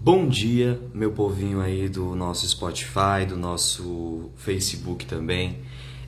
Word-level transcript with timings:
Bom 0.00 0.28
dia, 0.28 0.80
meu 0.94 1.10
povinho 1.10 1.60
aí 1.60 1.88
do 1.88 2.14
nosso 2.14 2.48
Spotify, 2.48 3.26
do 3.28 3.36
nosso 3.36 4.30
Facebook 4.36 5.04
também. 5.04 5.58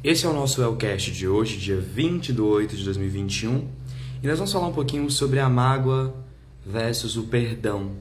Esse 0.02 0.24
é 0.24 0.28
o 0.28 0.32
nosso 0.32 0.62
Elcast 0.62 1.10
de 1.10 1.26
hoje, 1.26 1.56
dia 1.56 1.76
20 1.76 2.32
de 2.32 2.40
8 2.40 2.76
de 2.76 2.84
2021. 2.84 3.68
E 4.22 4.28
nós 4.28 4.38
vamos 4.38 4.52
falar 4.52 4.68
um 4.68 4.72
pouquinho 4.72 5.10
sobre 5.10 5.40
a 5.40 5.48
mágoa 5.48 6.14
versus 6.64 7.16
o 7.16 7.24
perdão. 7.24 7.96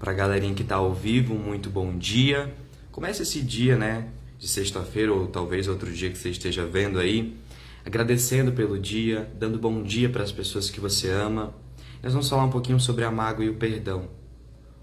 Pra 0.00 0.12
galerinha 0.12 0.52
que 0.52 0.64
tá 0.64 0.74
ao 0.74 0.92
vivo, 0.92 1.36
muito 1.36 1.70
bom 1.70 1.96
dia. 1.96 2.52
Comece 2.90 3.22
esse 3.22 3.40
dia, 3.40 3.76
né, 3.76 4.08
de 4.36 4.48
sexta-feira 4.48 5.12
ou 5.12 5.28
talvez 5.28 5.68
outro 5.68 5.92
dia 5.92 6.10
que 6.10 6.18
você 6.18 6.30
esteja 6.30 6.66
vendo 6.66 6.98
aí, 6.98 7.36
agradecendo 7.86 8.50
pelo 8.50 8.76
dia, 8.76 9.30
dando 9.38 9.60
bom 9.60 9.80
dia 9.80 10.08
para 10.08 10.24
as 10.24 10.32
pessoas 10.32 10.68
que 10.68 10.80
você 10.80 11.08
ama. 11.08 11.54
Nós 12.02 12.12
vamos 12.12 12.28
falar 12.28 12.44
um 12.44 12.50
pouquinho 12.50 12.80
sobre 12.80 13.04
a 13.04 13.12
mágoa 13.12 13.44
e 13.44 13.48
o 13.48 13.54
perdão 13.54 14.19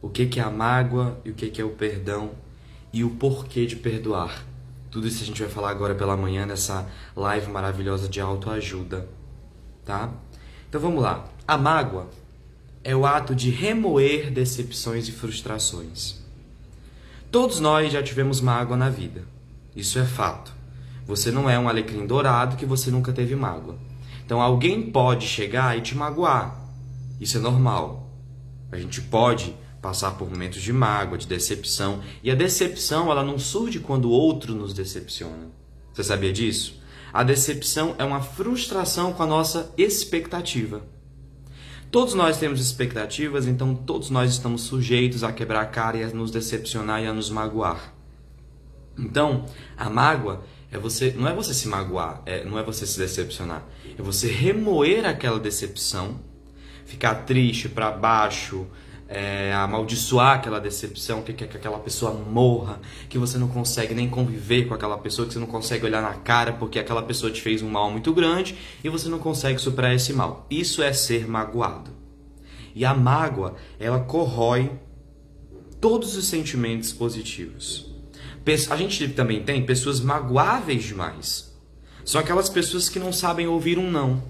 o 0.02 0.09
que, 0.09 0.39
é 0.39 0.43
a 0.43 0.50
mágoa 0.50 1.20
e 1.25 1.32
o 1.32 1.34
que, 1.34 1.50
que 1.50 1.61
é 1.61 1.66
o 1.66 1.71
perdão 1.71 2.31
e 2.94 3.03
o 3.03 3.09
porquê 3.12 3.66
de 3.66 3.76
perdoar. 3.76 4.45
Tudo 4.90 5.08
isso 5.08 5.23
a 5.23 5.26
gente 5.26 5.41
vai 5.41 5.49
falar 5.49 5.70
agora 5.71 5.95
pela 5.95 6.16
manhã 6.16 6.45
nessa 6.45 6.88
live 7.16 7.52
maravilhosa 7.52 8.07
de 8.07 8.21
autoajuda, 8.21 9.07
tá? 9.85 10.12
Então 10.70 10.80
vamos 10.80 11.02
lá. 11.02 11.27
A 11.48 11.57
mágoa 11.57 12.09
é 12.84 12.95
o 12.95 13.05
ato 13.05 13.35
de 13.35 13.49
remoer 13.49 14.31
decepções 14.31 15.07
e 15.07 15.12
frustrações. 15.12 16.21
Todos 17.29 17.59
nós 17.59 17.91
já 17.91 18.02
tivemos 18.02 18.40
mágoa 18.40 18.77
na 18.77 18.90
vida. 18.90 19.26
Isso 19.76 19.99
é 19.99 20.05
fato. 20.05 20.54
Você 21.05 21.32
não 21.32 21.49
é 21.49 21.59
um 21.59 21.68
alecrim 21.68 22.07
dourado 22.07 22.55
que 22.55 22.66
você 22.66 22.90
nunca 22.90 23.12
teve 23.12 23.35
mágoa. 23.35 23.77
Então 24.26 24.41
alguém 24.41 24.90
pode 24.90 25.26
chegar 25.26 25.77
e 25.77 25.82
te 25.82 25.95
magoar. 25.95 26.59
Isso 27.20 27.38
é 27.38 27.40
normal. 27.40 28.09
A 28.71 28.77
gente 28.77 29.02
pode 29.02 29.55
passar 29.88 30.18
por 30.18 30.30
momentos 30.30 30.62
de 30.62 30.73
mágoa, 30.73 31.18
de 31.18 31.26
decepção. 31.26 32.02
E 32.22 32.30
a 32.30 32.36
decepção, 32.36 33.09
ela 33.09 33.23
não 33.23 33.40
surge 33.40 33.80
quando 33.80 34.10
o 34.10 34.12
outro 34.12 34.54
nos 34.54 34.74
decepciona. 34.74 35.49
Você 35.94 36.04
sabia 36.04 36.34
disso? 36.34 36.82
A 37.13 37.24
decepção 37.24 37.96
é 37.98 38.04
uma 38.04 38.20
frustração 38.20 39.13
com 39.13 39.24
a 39.24 39.26
nossa 39.26 39.74
expectativa. 39.77 40.85
Todos 41.90 42.13
nós 42.13 42.38
temos 42.38 42.60
expectativas, 42.60 43.48
então 43.48 43.74
todos 43.74 44.10
nós 44.10 44.29
estamos 44.29 44.63
sujeitos 44.63 45.24
a 45.24 45.32
quebrar 45.32 45.62
a 45.62 45.66
cara 45.66 45.96
e 45.96 46.04
a 46.04 46.10
nos 46.10 46.32
decepcionar 46.32 47.01
e 47.01 47.07
a 47.07 47.13
nos 47.13 47.29
magoar. 47.29 47.94
Então, 48.99 49.46
a 49.77 49.90
mágoa 49.90 50.44
é 50.70 50.77
você, 50.77 51.16
não 51.18 51.29
é 51.29 51.34
você 51.34 51.54
se 51.54 51.70
magoar, 51.70 52.22
é, 52.26 52.44
não 52.44 52.60
é 52.60 52.63
você 52.63 52.85
se 52.85 52.99
decepcionar, 52.99 53.63
é 53.98 54.01
você 54.01 54.27
remoer 54.27 55.05
aquela 55.05 55.40
decepção, 55.40 56.20
ficar 56.85 57.24
triste, 57.24 57.70
para 57.70 57.90
baixo, 57.90 58.68
é, 59.08 59.54
amaldiçoar 59.54 60.36
aquela 60.36 60.60
decepção, 60.60 61.22
que 61.22 61.34
quer 61.34 61.48
que 61.48 61.58
aquela 61.58 61.80
pessoa 61.80 62.12
morra, 62.12 62.80
que 63.10 63.18
você 63.18 63.38
não 63.38 63.48
consegue 63.48 63.94
nem 63.94 64.09
conviver 64.09 64.68
com 64.68 64.74
aquela 64.74 64.97
pessoa, 64.97 65.28
que 65.28 65.34
você 65.34 65.40
não 65.40 65.47
consegue 65.47 65.86
olhar 65.86 66.02
na 66.02 66.13
cara 66.13 66.53
porque 66.53 66.80
aquela 66.80 67.02
pessoa 67.02 67.31
te 67.31 67.41
fez 67.41 67.62
um 67.62 67.69
mal 67.69 67.90
muito 67.90 68.13
grande 68.13 68.58
e 68.84 68.90
você 68.90 69.08
não 69.08 69.19
consegue 69.19 69.59
superar 69.59 69.96
esse 69.96 70.13
mal. 70.13 70.46
Isso 70.50 70.81
é 70.81 70.91
ser 70.91 71.28
magoado. 71.28 71.91
E 72.75 72.85
a 72.85 72.94
mágoa, 72.94 73.56
ela 73.80 74.00
corrói 74.00 74.72
todos 75.80 76.16
os 76.16 76.25
sentimentos 76.25 76.91
positivos. 76.91 77.88
A 78.69 78.78
gente 78.78 79.09
também 79.09 79.44
tem 79.44 79.66
pessoas 79.66 80.00
magoáveis 80.00 80.84
demais. 80.84 81.53
São 82.06 82.22
aquelas 82.22 82.50
pessoas 82.50 82.88
que 82.88 83.00
não 83.00 83.12
sabem 83.12 83.47
ouvir 83.47 83.78
um 83.78 83.91
não. 83.91 84.24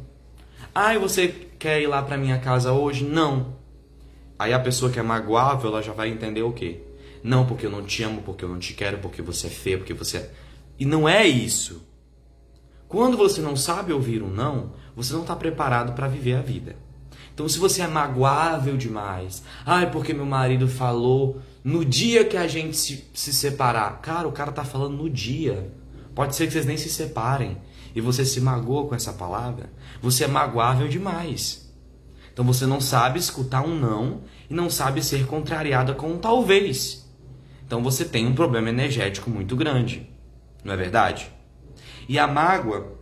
Ah, 0.74 0.98
você 0.98 1.28
quer 1.60 1.82
ir 1.82 1.88
lá 1.88 2.02
para 2.02 2.18
minha 2.18 2.40
casa 2.40 2.72
hoje? 2.72 3.04
Não. 3.04 3.58
Aí 4.40 4.54
a 4.54 4.60
pessoa 4.60 4.92
que 4.92 5.00
é 5.00 5.04
magoável, 5.04 5.70
ela 5.70 5.82
já 5.82 5.94
vai 5.94 6.10
entender 6.10 6.44
o 6.44 6.54
quê? 6.54 6.82
Não, 7.24 7.46
porque 7.46 7.66
eu 7.66 7.72
não 7.72 7.84
te 7.84 8.04
amo, 8.04 8.22
porque 8.22 8.46
eu 8.46 8.50
não 8.50 8.60
te 8.60 8.74
quero, 8.74 9.00
porque 9.00 9.22
você 9.22 9.48
é 9.48 9.50
feio, 9.50 9.80
porque 9.80 9.94
você 9.94 10.18
é... 10.18 10.32
E 10.80 10.86
não 10.86 11.10
é 11.10 11.26
isso. 11.28 11.86
Quando 12.88 13.18
você 13.18 13.42
não 13.42 13.56
sabe 13.56 13.92
ouvir 13.92 14.22
um 14.22 14.30
não, 14.30 14.74
você 14.96 15.14
não 15.14 15.22
está 15.22 15.36
preparado 15.36 15.94
para 15.94 16.08
viver 16.08 16.36
a 16.36 16.42
vida. 16.42 16.76
Então, 17.34 17.48
se 17.48 17.60
você 17.60 17.82
é 17.82 17.88
magoável 17.88 18.78
demais, 18.78 19.44
ai, 19.66 19.92
porque 19.92 20.14
meu 20.14 20.26
marido 20.26 20.68
falou 20.68 21.42
no 21.64 21.84
dia 21.84 22.24
que 22.24 22.38
a 22.38 22.48
gente 22.48 22.78
se, 22.78 23.06
se 23.14 23.34
separar. 23.34 24.02
Cara, 24.02 24.28
o 24.28 24.32
cara 24.32 24.52
tá 24.52 24.64
falando 24.64 24.98
no 24.98 25.10
dia. 25.10 25.72
Pode 26.16 26.36
ser 26.36 26.48
que 26.48 26.54
vocês 26.54 26.66
nem 26.66 26.78
se 26.78 26.90
separem. 26.90 27.58
E 27.94 28.02
você 28.02 28.26
se 28.26 28.40
magoa 28.40 28.88
com 28.88 28.96
essa 28.96 29.14
palavra. 29.14 29.70
Você 30.02 30.24
é 30.24 30.28
magoável 30.28 30.88
demais. 30.88 31.67
Então 32.38 32.46
você 32.46 32.68
não 32.68 32.80
sabe 32.80 33.18
escutar 33.18 33.64
um 33.64 33.74
não 33.74 34.22
e 34.48 34.54
não 34.54 34.70
sabe 34.70 35.04
ser 35.04 35.26
contrariada 35.26 35.96
com 35.96 36.12
um 36.12 36.20
talvez. 36.20 37.04
Então 37.66 37.82
você 37.82 38.06
tem 38.06 38.28
um 38.28 38.36
problema 38.36 38.70
energético 38.70 39.28
muito 39.28 39.56
grande. 39.56 40.08
Não 40.64 40.72
é 40.72 40.78
verdade? 40.78 41.32
E 42.08 42.20
a 42.20 42.28
mágoa, 42.28 42.96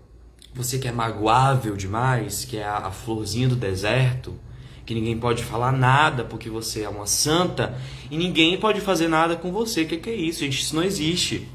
você 0.53 0.79
que 0.79 0.87
é 0.87 0.91
magoável 0.93 1.75
demais, 1.75 2.45
que 2.45 2.55
é 2.55 2.63
a, 2.63 2.89
florzinha 2.91 3.49
do 3.49 3.57
deserto, 3.57 4.39
que 4.85 4.93
ninguém 4.93 5.17
pode 5.17 5.43
falar 5.43 5.73
nada 5.73 6.23
porque 6.23 6.49
você 6.49 6.83
é 6.83 6.89
uma 6.89 7.05
santa 7.05 7.77
e 8.09 8.15
ninguém 8.15 8.57
pode 8.57 8.79
fazer 8.79 9.09
nada 9.09 9.35
com 9.35 9.51
você. 9.51 9.81
O 9.81 9.85
que, 9.85 9.97
que 9.97 10.09
é 10.11 10.15
isso, 10.15 10.39
gente? 10.39 10.61
Isso 10.61 10.73
não 10.73 10.83
existe. 10.83 11.45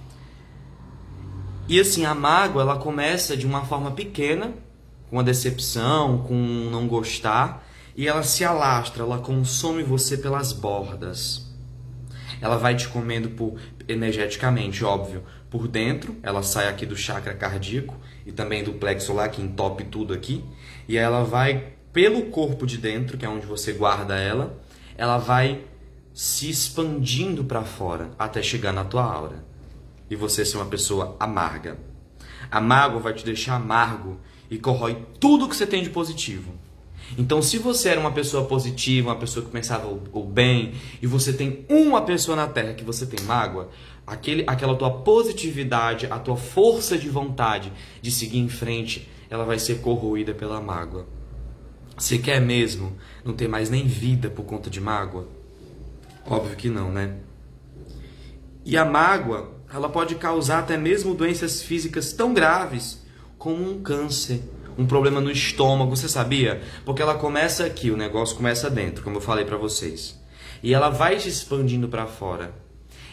E 1.67 1.81
assim, 1.81 2.05
a 2.05 2.15
mágoa, 2.15 2.61
ela 2.61 2.77
começa 2.77 3.35
de 3.35 3.47
uma 3.47 3.65
forma 3.65 3.93
pequena, 3.93 4.53
com 5.09 5.19
a 5.19 5.23
decepção, 5.23 6.19
com 6.19 6.35
não 6.71 6.87
gostar, 6.87 7.70
e 8.01 8.09
ela 8.09 8.23
se 8.23 8.43
alastra, 8.43 9.03
ela 9.03 9.19
consome 9.19 9.83
você 9.83 10.17
pelas 10.17 10.55
bordas. 10.55 11.47
Ela 12.41 12.57
vai 12.57 12.75
te 12.75 12.89
comendo 12.89 13.29
por 13.29 13.61
energeticamente, 13.87 14.83
óbvio, 14.83 15.23
por 15.51 15.69
dentro, 15.69 16.17
ela 16.23 16.43
sai 16.43 16.67
aqui 16.67 16.87
do 16.87 16.97
chakra 16.97 17.35
cardíaco 17.35 17.95
e 18.25 18.33
também 18.33 18.65
do 18.65 18.73
plexo 18.73 19.09
solar 19.09 19.29
que 19.29 19.43
entope 19.43 19.85
tudo 19.85 20.15
aqui, 20.15 20.43
e 20.89 20.97
ela 20.97 21.25
vai 21.25 21.75
pelo 21.93 22.31
corpo 22.31 22.67
de 22.67 22.79
dentro, 22.79 23.19
que 23.19 23.27
é 23.27 23.29
onde 23.29 23.45
você 23.45 23.71
guarda 23.75 24.19
ela, 24.19 24.59
ela 24.97 25.19
vai 25.19 25.63
se 26.15 26.49
expandindo 26.49 27.45
para 27.45 27.65
fora 27.65 28.13
até 28.19 28.43
chegar 28.43 28.73
na 28.73 28.83
tua 28.87 29.05
aura. 29.05 29.45
E 30.09 30.17
você 30.17 30.43
ser 30.47 30.57
uma 30.57 30.65
pessoa 30.65 31.17
amarga. 31.21 31.77
A 32.51 32.63
mágoa 32.63 32.99
vai 32.99 33.13
te 33.13 33.27
deixar 33.27 33.57
amargo 33.57 34.19
e 34.51 34.57
corrói 34.57 35.05
tudo 35.21 35.47
que 35.47 35.55
você 35.55 35.67
tem 35.67 35.83
de 35.83 35.91
positivo. 35.91 36.70
Então, 37.19 37.43
se 37.43 37.59
você 37.59 37.89
era 37.89 38.01
uma 38.01 38.13
pessoa 38.13 38.45
positiva, 38.45 39.09
uma 39.09 39.17
pessoa 39.17 39.45
que 39.45 39.51
pensava 39.51 39.87
o, 39.87 40.25
bem, 40.25 40.75
e 41.03 41.07
você 41.07 41.33
tem 41.33 41.65
uma 41.69 42.03
pessoa 42.03 42.37
na 42.37 42.47
Terra 42.47 42.75
que 42.75 42.85
você 42.85 43.05
tem 43.07 43.25
mágoa, 43.27 43.69
aquele, 44.07 44.45
aquela 44.47 44.77
tua 44.77 44.91
positividade, 44.91 46.07
a 46.07 46.19
tua 46.19 46.37
força 46.37 46.97
de 46.97 47.09
vontade 47.09 47.73
de 48.01 48.11
seguir 48.11 48.39
em 48.39 48.49
frente, 48.49 49.09
ela 49.29 49.45
vai 49.45 49.59
ser 49.59 49.81
corroída 49.81 50.35
pela 50.35 50.61
mágoa. 50.61 51.07
Você 51.97 52.19
quer 52.19 52.41
mesmo 52.41 52.97
não 53.25 53.35
ter 53.35 53.49
mais 53.49 53.69
nem 53.69 53.87
vida 53.87 54.31
por 54.31 54.45
conta 54.45 54.71
de 54.71 54.81
mágoa? 54.81 55.29
Óbvio 56.27 56.57
que 56.57 56.69
não, 56.69 56.91
né? 56.91 57.17
E 58.65 58.77
a 58.77 58.85
mágoa, 58.85 59.53
ela 59.73 59.89
pode 59.89 60.15
causar 60.15 60.61
até 60.61 60.77
mesmo 60.77 61.15
doenças 61.15 61.63
físicas 61.63 62.13
tão 62.13 62.33
graves 62.33 63.03
como 63.37 63.69
um 63.69 63.83
câncer 63.83 64.43
um 64.81 64.87
problema 64.87 65.21
no 65.21 65.31
estômago, 65.31 65.95
você 65.95 66.09
sabia? 66.09 66.63
Porque 66.87 67.03
ela 67.03 67.15
começa 67.15 67.67
aqui, 67.67 67.91
o 67.91 67.97
negócio 67.99 68.35
começa 68.35 68.71
dentro, 68.71 69.05
como 69.05 69.19
eu 69.19 69.21
falei 69.21 69.45
para 69.45 69.59
vocês. 69.59 70.19
E 70.63 70.73
ela 70.73 70.89
vai 70.89 71.21
se 71.21 71.29
expandindo 71.29 71.87
para 71.87 72.07
fora. 72.07 72.55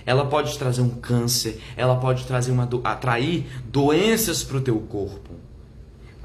Ela 0.06 0.26
pode 0.26 0.58
trazer 0.58 0.80
um 0.80 0.90
câncer, 0.90 1.62
ela 1.76 1.98
pode 1.98 2.26
trazer 2.26 2.52
uma 2.54 2.66
do... 2.66 2.80
atrair 2.86 3.46
doenças 3.66 4.46
para 4.46 4.58
o 4.58 4.62
teu 4.62 4.80
corpo. 4.80 5.36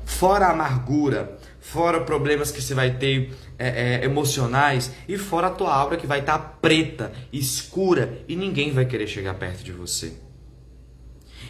Fora 0.04 0.46
a 0.46 0.52
amargura, 0.52 1.36
fora 1.60 2.00
problemas 2.00 2.52
que 2.52 2.62
você 2.62 2.72
vai 2.72 2.96
ter 2.96 3.32
é, 3.58 3.96
é, 3.96 4.04
emocionais 4.04 4.92
e 5.08 5.18
fora 5.18 5.48
a 5.48 5.50
tua 5.50 5.74
aura 5.74 5.96
que 5.96 6.06
vai 6.06 6.20
estar 6.20 6.38
tá 6.38 6.44
preta, 6.60 7.12
escura 7.32 8.22
e 8.28 8.36
ninguém 8.36 8.70
vai 8.70 8.84
querer 8.84 9.08
chegar 9.08 9.34
perto 9.34 9.64
de 9.64 9.72
você. 9.72 10.12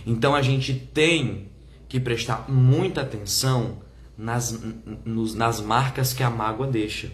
Então 0.07 0.35
a 0.35 0.41
gente 0.41 0.73
tem 0.73 1.52
que 1.93 2.01
prestar 2.01 2.51
muita 2.51 3.03
atenção 3.03 3.83
nas, 4.17 4.59
nos, 5.05 5.35
nas 5.35 5.61
marcas 5.61 6.15
que 6.15 6.23
a 6.23 6.31
mágoa 6.31 6.67
deixa. 6.67 7.13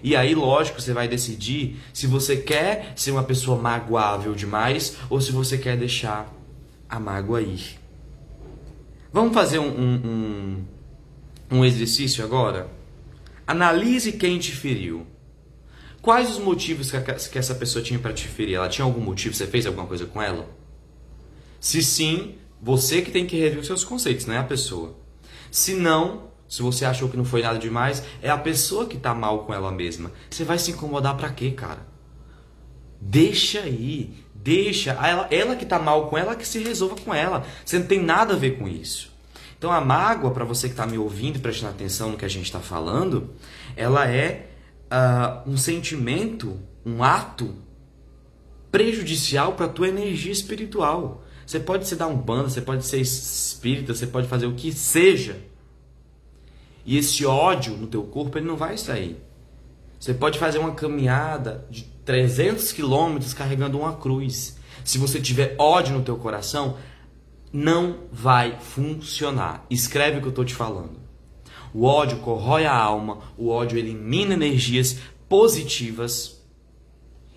E 0.00 0.14
aí, 0.14 0.32
lógico, 0.32 0.80
você 0.80 0.92
vai 0.92 1.08
decidir 1.08 1.80
se 1.92 2.06
você 2.06 2.36
quer 2.36 2.92
ser 2.94 3.10
uma 3.10 3.24
pessoa 3.24 3.60
magoável 3.60 4.32
demais 4.32 4.96
ou 5.10 5.20
se 5.20 5.32
você 5.32 5.58
quer 5.58 5.76
deixar 5.76 6.32
a 6.88 7.00
mágoa 7.00 7.42
ir. 7.42 7.80
Vamos 9.12 9.34
fazer 9.34 9.58
um, 9.58 9.66
um, 9.66 9.94
um, 11.50 11.58
um 11.58 11.64
exercício 11.64 12.24
agora? 12.24 12.70
Analise 13.44 14.12
quem 14.12 14.38
te 14.38 14.52
feriu. 14.52 15.04
Quais 16.00 16.30
os 16.30 16.38
motivos 16.38 16.92
que, 16.92 17.38
essa 17.38 17.56
pessoa 17.56 17.82
tinha 17.84 17.98
para 17.98 18.12
te 18.12 18.28
ferir? 18.28 18.54
Ela 18.54 18.68
tinha 18.68 18.84
algum 18.84 19.00
motivo? 19.00 19.34
Você 19.34 19.48
fez 19.48 19.66
alguma 19.66 19.88
coisa 19.88 20.06
com 20.06 20.22
ela? 20.22 20.48
Se 21.58 21.82
sim, 21.82 22.36
você 22.64 23.02
que 23.02 23.10
tem 23.10 23.26
que 23.26 23.36
rever 23.36 23.58
os 23.58 23.66
seus 23.66 23.82
conceitos, 23.82 24.24
não 24.24 24.36
é 24.36 24.38
a 24.38 24.44
pessoa. 24.44 24.96
Se 25.50 25.74
não, 25.74 26.28
se 26.48 26.62
você 26.62 26.84
achou 26.84 27.08
que 27.08 27.16
não 27.16 27.24
foi 27.24 27.42
nada 27.42 27.58
demais, 27.58 28.04
é 28.22 28.30
a 28.30 28.38
pessoa 28.38 28.86
que 28.86 28.96
está 28.96 29.12
mal 29.12 29.40
com 29.40 29.52
ela 29.52 29.72
mesma. 29.72 30.12
Você 30.30 30.44
vai 30.44 30.60
se 30.60 30.70
incomodar 30.70 31.16
para 31.16 31.30
quê, 31.30 31.50
cara? 31.50 31.84
Deixa 33.00 33.62
aí, 33.62 34.14
deixa. 34.32 34.92
Ela, 34.92 35.26
ela 35.32 35.56
que 35.56 35.66
tá 35.66 35.80
mal 35.80 36.08
com 36.08 36.16
ela, 36.16 36.36
que 36.36 36.46
se 36.46 36.60
resolva 36.60 36.94
com 36.94 37.12
ela. 37.12 37.44
Você 37.64 37.80
não 37.80 37.86
tem 37.86 38.00
nada 38.00 38.34
a 38.34 38.38
ver 38.38 38.56
com 38.56 38.68
isso. 38.68 39.10
Então 39.58 39.72
a 39.72 39.80
mágoa, 39.80 40.30
para 40.30 40.44
você 40.44 40.68
que 40.68 40.74
está 40.74 40.86
me 40.86 40.98
ouvindo 40.98 41.38
e 41.38 41.40
prestando 41.40 41.72
atenção 41.72 42.10
no 42.10 42.16
que 42.16 42.24
a 42.24 42.28
gente 42.28 42.44
está 42.44 42.60
falando, 42.60 43.30
ela 43.74 44.08
é 44.08 44.50
uh, 44.86 45.50
um 45.50 45.56
sentimento, 45.56 46.60
um 46.86 47.02
ato 47.02 47.56
prejudicial 48.70 49.54
para 49.54 49.66
a 49.66 49.68
tua 49.68 49.88
energia 49.88 50.32
espiritual. 50.32 51.24
Você 51.52 51.60
pode 51.60 51.86
se 51.86 51.96
dar 51.96 52.06
um 52.06 52.16
bando, 52.16 52.48
você 52.48 52.62
pode 52.62 52.82
ser 52.82 52.98
espírita, 52.98 53.94
você 53.94 54.06
pode 54.06 54.26
fazer 54.26 54.46
o 54.46 54.54
que 54.54 54.72
seja. 54.72 55.36
E 56.82 56.96
esse 56.96 57.26
ódio 57.26 57.76
no 57.76 57.86
teu 57.86 58.04
corpo, 58.04 58.38
ele 58.38 58.46
não 58.46 58.56
vai 58.56 58.78
sair. 58.78 59.22
Você 60.00 60.14
pode 60.14 60.38
fazer 60.38 60.56
uma 60.56 60.72
caminhada 60.72 61.66
de 61.70 61.82
300 62.06 62.72
quilômetros 62.72 63.34
carregando 63.34 63.78
uma 63.78 63.92
cruz. 63.94 64.56
Se 64.82 64.96
você 64.96 65.20
tiver 65.20 65.54
ódio 65.58 65.94
no 65.94 66.02
teu 66.02 66.16
coração, 66.16 66.78
não 67.52 67.98
vai 68.10 68.58
funcionar. 68.58 69.66
Escreve 69.68 70.16
o 70.16 70.20
que 70.22 70.28
eu 70.28 70.30
estou 70.30 70.46
te 70.46 70.54
falando. 70.54 70.98
O 71.74 71.84
ódio 71.84 72.16
corrói 72.20 72.64
a 72.64 72.74
alma, 72.74 73.18
o 73.36 73.50
ódio 73.50 73.78
elimina 73.78 74.32
energias 74.32 75.00
positivas 75.28 76.42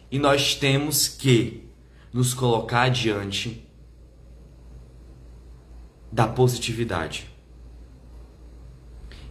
e 0.09 0.17
nós 0.17 0.55
temos 0.55 1.05
que 1.05 1.67
nos 2.13 2.33
colocar 2.33 2.87
diante 2.87 3.65
da 6.15 6.25
positividade. 6.25 7.29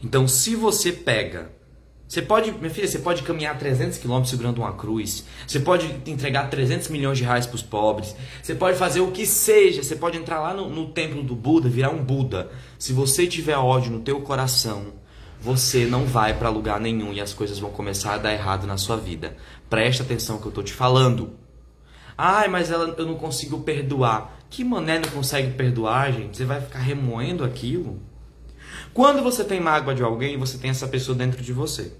Então, 0.03 0.29
se 0.29 0.55
você 0.55 0.93
pega 0.93 1.51
você 2.07 2.21
pode, 2.21 2.53
minha 2.53 2.71
filha, 2.71 2.87
você 2.87 2.99
pode 2.99 3.23
caminhar 3.23 3.59
300 3.59 3.97
quilômetros 3.99 4.31
segurando 4.31 4.59
uma 4.59 4.75
cruz. 4.75 5.25
Você 5.47 5.59
pode 5.59 5.87
entregar 6.07 6.49
300 6.51 6.89
milhões 6.89 7.17
de 7.17 7.25
reais 7.25 7.47
para 7.47 7.57
os 7.57 7.63
pobres. 7.63 8.15
Você 8.43 8.55
pode 8.55 8.77
fazer 8.77 9.01
o 9.01 9.11
que 9.11 9.27
seja. 9.27 9.83
Você 9.83 9.97
pode 9.97 10.19
entrar 10.19 10.39
lá 10.39 10.53
no, 10.53 10.69
no 10.69 10.91
templo 10.91 11.23
do 11.23 11.35
Buda, 11.35 11.69
virar 11.69 11.91
um 11.91 12.05
Buda. 12.05 12.51
Se 12.79 12.93
você 12.93 13.27
tiver 13.27 13.57
ódio 13.57 13.91
no 13.91 14.01
teu 14.01 14.21
coração, 14.21 14.93
você 15.41 15.87
não 15.87 16.05
vai 16.05 16.35
para 16.35 16.51
lugar 16.51 16.79
nenhum 16.79 17.13
e 17.13 17.21
as 17.21 17.33
coisas 17.33 17.59
vão 17.59 17.71
começar 17.71 18.15
a 18.15 18.19
dar 18.19 18.35
errado 18.35 18.67
na 18.67 18.77
sua 18.77 18.97
vida. 18.97 19.37
Presta 19.69 20.03
atenção 20.03 20.39
que 20.39 20.47
eu 20.47 20.53
tô 20.53 20.63
te 20.63 20.75
falando. 20.75 21.33
Ai, 22.17 22.49
mas 22.49 22.71
ela, 22.71 22.95
eu 22.97 23.07
não 23.07 23.15
consigo 23.17 23.61
perdoar. 23.61 24.39
Que 24.49 24.63
mané 24.63 24.99
não 24.99 25.09
consegue 25.09 25.53
perdoar, 25.55 26.13
gente? 26.13 26.37
Você 26.37 26.45
vai 26.45 26.61
ficar 26.61 26.79
remoendo 26.79 27.45
aquilo? 27.45 28.01
Quando 28.93 29.23
você 29.23 29.43
tem 29.43 29.61
mágoa 29.61 29.95
de 29.95 30.03
alguém, 30.03 30.39
você 30.39 30.57
tem 30.59 30.71
essa 30.71 30.87
pessoa 30.87 31.17
dentro 31.17 31.43
de 31.43 31.53
você. 31.53 31.93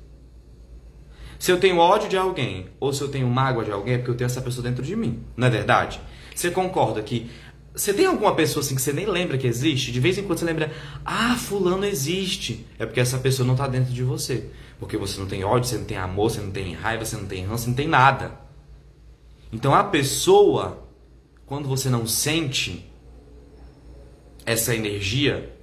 Se 1.39 1.51
eu 1.51 1.59
tenho 1.59 1.79
ódio 1.79 2.09
de 2.09 2.17
alguém 2.17 2.69
ou 2.79 2.93
se 2.93 3.03
eu 3.03 3.09
tenho 3.09 3.27
mágoa 3.29 3.65
de 3.65 3.73
alguém, 3.73 3.95
é 3.95 3.99
porque 3.99 4.11
eu 4.11 4.17
tenho 4.17 4.27
essa 4.27 4.41
pessoa 4.41 4.63
dentro 4.63 4.83
de 4.83 4.95
mim. 4.95 5.25
Não 5.37 5.49
é 5.49 5.51
verdade? 5.51 6.01
Você 6.35 6.51
concorda 6.51 7.03
que 7.03 7.31
você 7.75 7.93
tem 7.93 8.07
alguma 8.07 8.35
pessoa 8.37 8.63
assim 8.65 8.77
que 8.77 8.81
você 8.81 8.93
nem 8.93 9.07
lembra 9.07 9.37
que 9.37 9.47
existe? 9.49 9.91
De 9.91 9.99
vez 9.99 10.17
em 10.17 10.23
quando 10.23 10.39
você 10.39 10.45
lembra, 10.45 10.73
ah, 11.05 11.35
fulano 11.37 11.85
existe. 11.85 12.65
É 12.79 12.87
porque 12.87 13.01
essa 13.01 13.19
pessoa 13.19 13.45
não 13.45 13.55
está 13.55 13.67
dentro 13.67 13.93
de 13.93 14.05
você. 14.05 14.49
Porque 14.79 14.97
você 14.97 15.19
não 15.19 15.27
tem 15.27 15.43
ódio, 15.43 15.69
você 15.69 15.79
não 15.79 15.85
tem 15.85 15.97
amor, 15.97 16.31
você 16.31 16.41
não 16.41 16.53
tem 16.53 16.73
raiva, 16.73 17.05
você 17.05 17.17
não 17.17 17.27
tem 17.27 17.45
ranço, 17.45 17.65
você 17.65 17.69
não 17.71 17.77
tem 17.77 17.89
nada. 17.89 18.44
Então 19.55 19.73
a 19.73 19.85
pessoa, 19.85 20.85
quando 21.47 21.69
você 21.69 21.89
não 21.89 22.09
sente 22.09 22.91
essa 24.45 24.75
energia, 24.75 25.57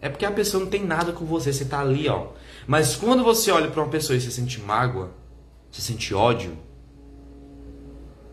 é 0.00 0.08
porque 0.08 0.24
a 0.24 0.30
pessoa 0.30 0.62
não 0.62 0.70
tem 0.70 0.84
nada 0.84 1.10
com 1.12 1.24
você, 1.24 1.52
você 1.52 1.64
tá 1.64 1.80
ali, 1.80 2.08
ó. 2.08 2.28
Mas 2.68 2.94
quando 2.94 3.24
você 3.24 3.50
olha 3.50 3.68
para 3.68 3.82
uma 3.82 3.90
pessoa 3.90 4.16
e 4.16 4.20
você 4.20 4.30
sente 4.30 4.60
mágoa, 4.60 5.10
você 5.68 5.82
sente 5.82 6.14
ódio, 6.14 6.56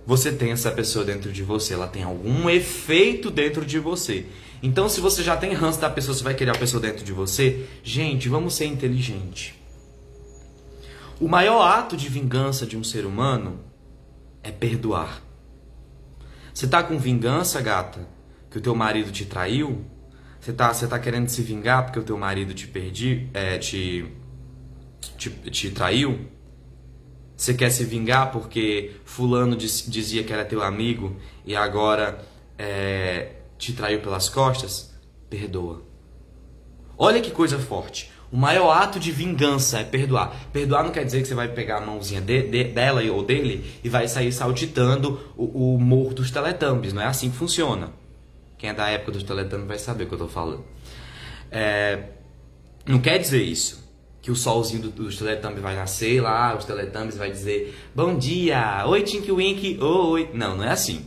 você 0.06 0.32
tem 0.32 0.52
essa 0.52 0.70
pessoa 0.70 1.04
dentro 1.04 1.32
de 1.34 1.42
você, 1.42 1.74
ela 1.74 1.88
tem 1.88 2.04
algum 2.04 2.48
efeito 2.48 3.32
dentro 3.32 3.66
de 3.66 3.80
você. 3.80 4.28
Então, 4.62 4.88
se 4.88 5.02
você 5.02 5.24
já 5.24 5.36
tem 5.36 5.54
ranço 5.54 5.82
da 5.82 5.90
pessoa, 5.90 6.16
você 6.16 6.24
vai 6.24 6.36
querer 6.36 6.52
a 6.52 6.60
pessoa 6.60 6.80
dentro 6.80 7.04
de 7.04 7.12
você. 7.12 7.66
Gente, 7.84 8.30
vamos 8.30 8.54
ser 8.54 8.66
inteligente. 8.66 9.60
O 11.20 11.28
maior 11.28 11.64
ato 11.64 11.98
de 11.98 12.08
vingança 12.10 12.66
de 12.66 12.78
um 12.78 12.84
ser 12.84 13.06
humano 13.06 13.73
é 14.44 14.52
perdoar. 14.52 15.22
Você 16.54 16.68
tá 16.68 16.84
com 16.84 17.00
vingança, 17.00 17.60
gata, 17.62 18.08
que 18.52 18.58
o 18.58 18.62
teu 18.62 18.76
marido 18.76 19.12
te 19.12 19.26
traiu? 19.26 19.84
Você 20.40 20.54
tá, 20.54 20.74
você 20.74 20.88
tá 20.88 21.00
querendo 21.00 21.30
se 21.30 21.42
vingar 21.42 21.86
porque 21.86 22.00
o 22.00 22.04
teu 22.04 22.18
marido 22.18 22.54
te 22.54 22.68
perdi, 22.68 23.30
é, 23.34 23.58
te, 23.58 24.06
te, 25.18 25.30
te 25.30 25.72
traiu? 25.72 26.28
Você 27.36 27.54
quer 27.54 27.72
se 27.72 27.84
vingar 27.84 28.32
porque 28.32 28.92
fulano 29.06 29.56
diz, 29.56 29.86
dizia 29.88 30.24
que 30.24 30.32
era 30.32 30.46
teu 30.46 30.62
amigo 30.62 31.16
e 31.46 31.56
agora 31.56 32.24
é, 32.58 33.38
te 33.58 33.74
traiu 33.74 34.02
pelas 34.02 34.30
costas? 34.30 34.94
Perdoa. 35.30 35.82
Olha 36.98 37.22
que 37.22 37.32
coisa 37.32 37.58
forte. 37.58 38.12
O 38.34 38.38
maior 38.38 38.72
ato 38.72 39.00
de 39.00 39.12
vingança 39.12 39.80
é 39.80 39.84
perdoar. 39.84 40.36
Perdoar 40.52 40.84
não 40.84 40.92
quer 40.92 41.06
dizer 41.06 41.22
que 41.22 41.28
você 41.28 41.36
vai 41.36 41.48
pegar 41.48 41.78
a 41.78 41.82
mãozinha 41.82 42.20
de, 42.20 42.42
de, 42.50 42.64
dela 42.64 43.04
ou 43.04 43.24
dele 43.24 43.64
e 43.84 43.88
vai 43.88 44.08
sair 44.08 44.32
saltitando 44.32 45.20
o, 45.38 45.76
o 45.76 45.80
morro 45.80 46.16
dos 46.16 46.32
teletubbies. 46.32 46.94
Não 46.94 47.02
é 47.04 47.06
assim 47.06 47.30
que 47.30 47.38
funciona. 47.38 47.92
Quem 48.64 48.70
é 48.70 48.74
da 48.74 48.88
época 48.88 49.12
dos 49.12 49.24
Teletubbies 49.24 49.68
vai 49.68 49.78
saber 49.78 50.06
o 50.06 50.08
que 50.08 50.14
eu 50.14 50.20
tô 50.20 50.28
falando. 50.30 50.64
É, 51.52 52.12
não 52.86 52.98
quer 52.98 53.18
dizer 53.20 53.44
isso. 53.44 53.84
Que 54.22 54.32
o 54.32 54.36
solzinho 54.38 54.90
dos 54.90 55.18
Teletubbies 55.18 55.62
vai 55.62 55.76
nascer 55.76 56.22
lá, 56.22 56.56
os 56.56 56.64
Teletubbies 56.64 57.18
vai 57.18 57.30
dizer 57.30 57.78
Bom 57.94 58.18
dia, 58.18 58.86
oi 58.88 59.04
Tinky 59.04 59.34
Wink, 59.34 59.78
oi. 59.82 60.30
Não, 60.34 60.56
não 60.56 60.64
é 60.64 60.72
assim. 60.72 61.06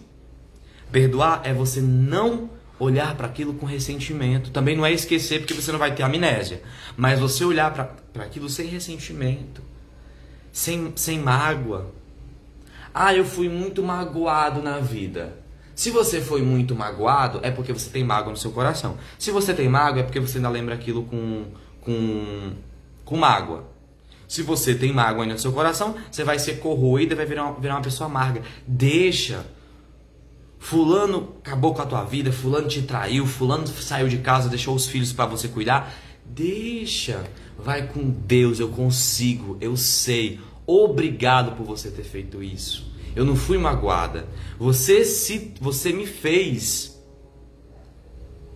Perdoar 0.93 1.41
é 1.45 1.55
você 1.55 1.81
não 1.81 2.51
olhar 2.79 3.15
para 3.17 3.27
aquilo 3.27 3.55
com 3.55 3.67
ressentimento. 3.67 4.51
Também 4.51 4.77
não 4.77 4.85
é 4.85 4.93
esquecer 4.93 5.41
porque 5.41 5.55
você 5.55 5.73
não 5.73 5.79
vai 5.79 5.95
ter 5.95 6.03
amnésia. 6.03 6.63
Mas 6.97 7.19
você 7.19 7.45
olhar 7.45 7.73
para 7.73 8.25
aquilo 8.25 8.49
sem 8.49 8.67
ressentimento, 8.67 9.63
sem, 10.53 10.93
sem 10.97 11.19
mágoa. 11.19 11.93
Ah, 12.95 13.15
eu 13.15 13.25
fui 13.25 13.49
muito 13.49 13.83
magoado 13.83 14.63
na 14.63 14.79
vida. 14.79 15.45
Se 15.75 15.91
você 15.91 16.23
foi 16.23 16.41
muito 16.41 16.75
magoado, 16.75 17.41
é 17.43 17.51
porque 17.51 17.71
você 17.71 17.91
tem 17.91 18.03
mágoa 18.03 18.31
no 18.31 18.37
seu 18.37 18.51
coração. 18.51 18.97
Se 19.19 19.31
você 19.31 19.53
tem 19.53 19.69
mágoa, 19.69 20.01
é 20.01 20.03
porque 20.03 20.19
você 20.19 20.39
ainda 20.39 20.49
lembra 20.49 20.75
aquilo 20.75 21.03
com, 21.05 21.45
com, 21.83 22.53
com 23.05 23.17
mágoa. 23.19 23.65
Se 24.27 24.43
você 24.43 24.75
tem 24.75 24.93
mágoa 24.93 25.23
ainda 25.23 25.35
no 25.35 25.41
seu 25.41 25.53
coração, 25.53 25.95
você 26.11 26.25
vai 26.25 26.39
ser 26.39 26.59
corroído 26.61 27.13
e 27.13 27.17
vai 27.17 27.27
virar 27.27 27.45
uma, 27.45 27.61
virar 27.61 27.75
uma 27.75 27.83
pessoa 27.83 28.09
amarga. 28.09 28.41
Deixa. 28.67 29.45
Fulano 30.69 31.37
acabou 31.45 31.73
com 31.73 31.81
a 31.81 31.87
tua 31.87 32.03
vida, 32.03 32.33
fulano 32.33 32.67
te 32.67 32.83
traiu, 32.83 33.25
fulano 33.25 33.69
saiu 33.69 34.09
de 34.09 34.19
casa, 34.19 34.49
deixou 34.49 34.75
os 34.75 34.85
filhos 34.85 35.13
para 35.13 35.25
você 35.25 35.47
cuidar. 35.47 35.95
Deixa. 36.25 37.23
Vai 37.57 37.87
com 37.87 38.11
Deus, 38.11 38.59
eu 38.59 38.69
consigo, 38.71 39.57
eu 39.61 39.77
sei. 39.77 40.41
Obrigado 40.67 41.53
por 41.53 41.65
você 41.65 41.89
ter 41.89 42.03
feito 42.03 42.43
isso. 42.43 42.93
Eu 43.15 43.25
não 43.25 43.37
fui 43.37 43.57
magoada. 43.59 44.27
Você 44.59 45.05
se 45.05 45.55
você 45.61 45.93
me 45.93 46.05
fez 46.05 47.01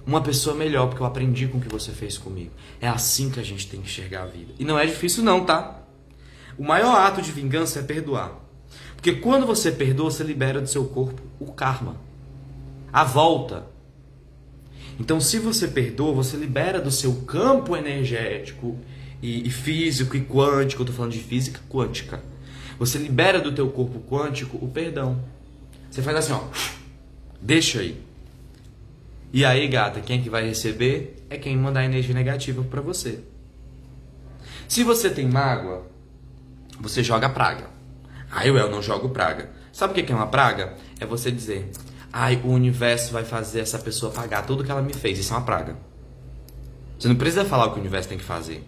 uma 0.04 0.20
pessoa 0.20 0.56
melhor 0.56 0.88
porque 0.88 1.04
eu 1.04 1.06
aprendi 1.06 1.46
com 1.46 1.58
o 1.58 1.60
que 1.60 1.68
você 1.68 1.92
fez 1.92 2.18
comigo. 2.18 2.50
É 2.80 2.88
assim 2.88 3.30
que 3.30 3.38
a 3.38 3.44
gente 3.44 3.68
tem 3.68 3.80
que 3.80 3.86
enxergar 3.86 4.24
a 4.24 4.26
vida. 4.26 4.52
E 4.58 4.64
não 4.64 4.76
é 4.76 4.84
difícil 4.84 5.22
não, 5.22 5.44
tá? 5.44 5.84
O 6.58 6.64
maior 6.64 6.96
ato 6.96 7.22
de 7.22 7.30
vingança 7.30 7.78
é 7.78 7.82
perdoar. 7.84 8.49
Porque 9.00 9.12
quando 9.12 9.46
você 9.46 9.72
perdoa, 9.72 10.10
você 10.10 10.22
libera 10.22 10.60
do 10.60 10.68
seu 10.68 10.84
corpo 10.84 11.22
o 11.38 11.52
karma. 11.52 11.96
A 12.92 13.02
volta. 13.04 13.66
Então, 14.98 15.20
se 15.20 15.38
você 15.38 15.68
perdoa, 15.68 16.12
você 16.12 16.36
libera 16.36 16.80
do 16.80 16.90
seu 16.90 17.22
campo 17.22 17.74
energético 17.74 18.78
e, 19.22 19.46
e 19.46 19.50
físico 19.50 20.16
e 20.16 20.20
quântico, 20.20 20.82
eu 20.82 20.86
tô 20.86 20.92
falando 20.92 21.12
de 21.12 21.20
física 21.20 21.60
quântica 21.68 22.22
você 22.80 22.96
libera 22.96 23.38
do 23.38 23.52
teu 23.52 23.68
corpo 23.68 24.00
quântico 24.00 24.56
o 24.56 24.66
perdão. 24.66 25.22
Você 25.90 26.00
faz 26.00 26.16
assim, 26.16 26.32
ó. 26.32 26.44
Deixa 27.38 27.80
aí. 27.80 28.00
E 29.34 29.44
aí, 29.44 29.68
gata, 29.68 30.00
quem 30.00 30.18
é 30.18 30.22
que 30.22 30.30
vai 30.30 30.46
receber 30.48 31.22
é 31.28 31.36
quem 31.36 31.54
mandar 31.58 31.84
energia 31.84 32.14
negativa 32.14 32.64
para 32.64 32.80
você. 32.80 33.20
Se 34.66 34.82
você 34.82 35.10
tem 35.10 35.28
mágoa, 35.28 35.86
você 36.80 37.04
joga 37.04 37.28
praga. 37.28 37.68
Aí 38.30 38.48
eu 38.48 38.70
não 38.70 38.80
jogo 38.80 39.08
praga. 39.08 39.50
Sabe 39.72 39.92
o 40.00 40.04
que 40.04 40.12
é 40.12 40.14
uma 40.14 40.26
praga? 40.26 40.74
É 40.98 41.06
você 41.06 41.30
dizer, 41.30 41.70
ai, 42.12 42.40
o 42.44 42.48
universo 42.48 43.12
vai 43.12 43.24
fazer 43.24 43.60
essa 43.60 43.78
pessoa 43.78 44.12
pagar 44.12 44.46
tudo 44.46 44.64
que 44.64 44.70
ela 44.70 44.82
me 44.82 44.92
fez. 44.92 45.18
Isso 45.18 45.32
é 45.32 45.36
uma 45.36 45.44
praga. 45.44 45.76
Você 46.98 47.08
não 47.08 47.16
precisa 47.16 47.44
falar 47.44 47.66
o 47.66 47.70
que 47.70 47.78
o 47.78 47.80
universo 47.80 48.08
tem 48.08 48.18
que 48.18 48.24
fazer. 48.24 48.64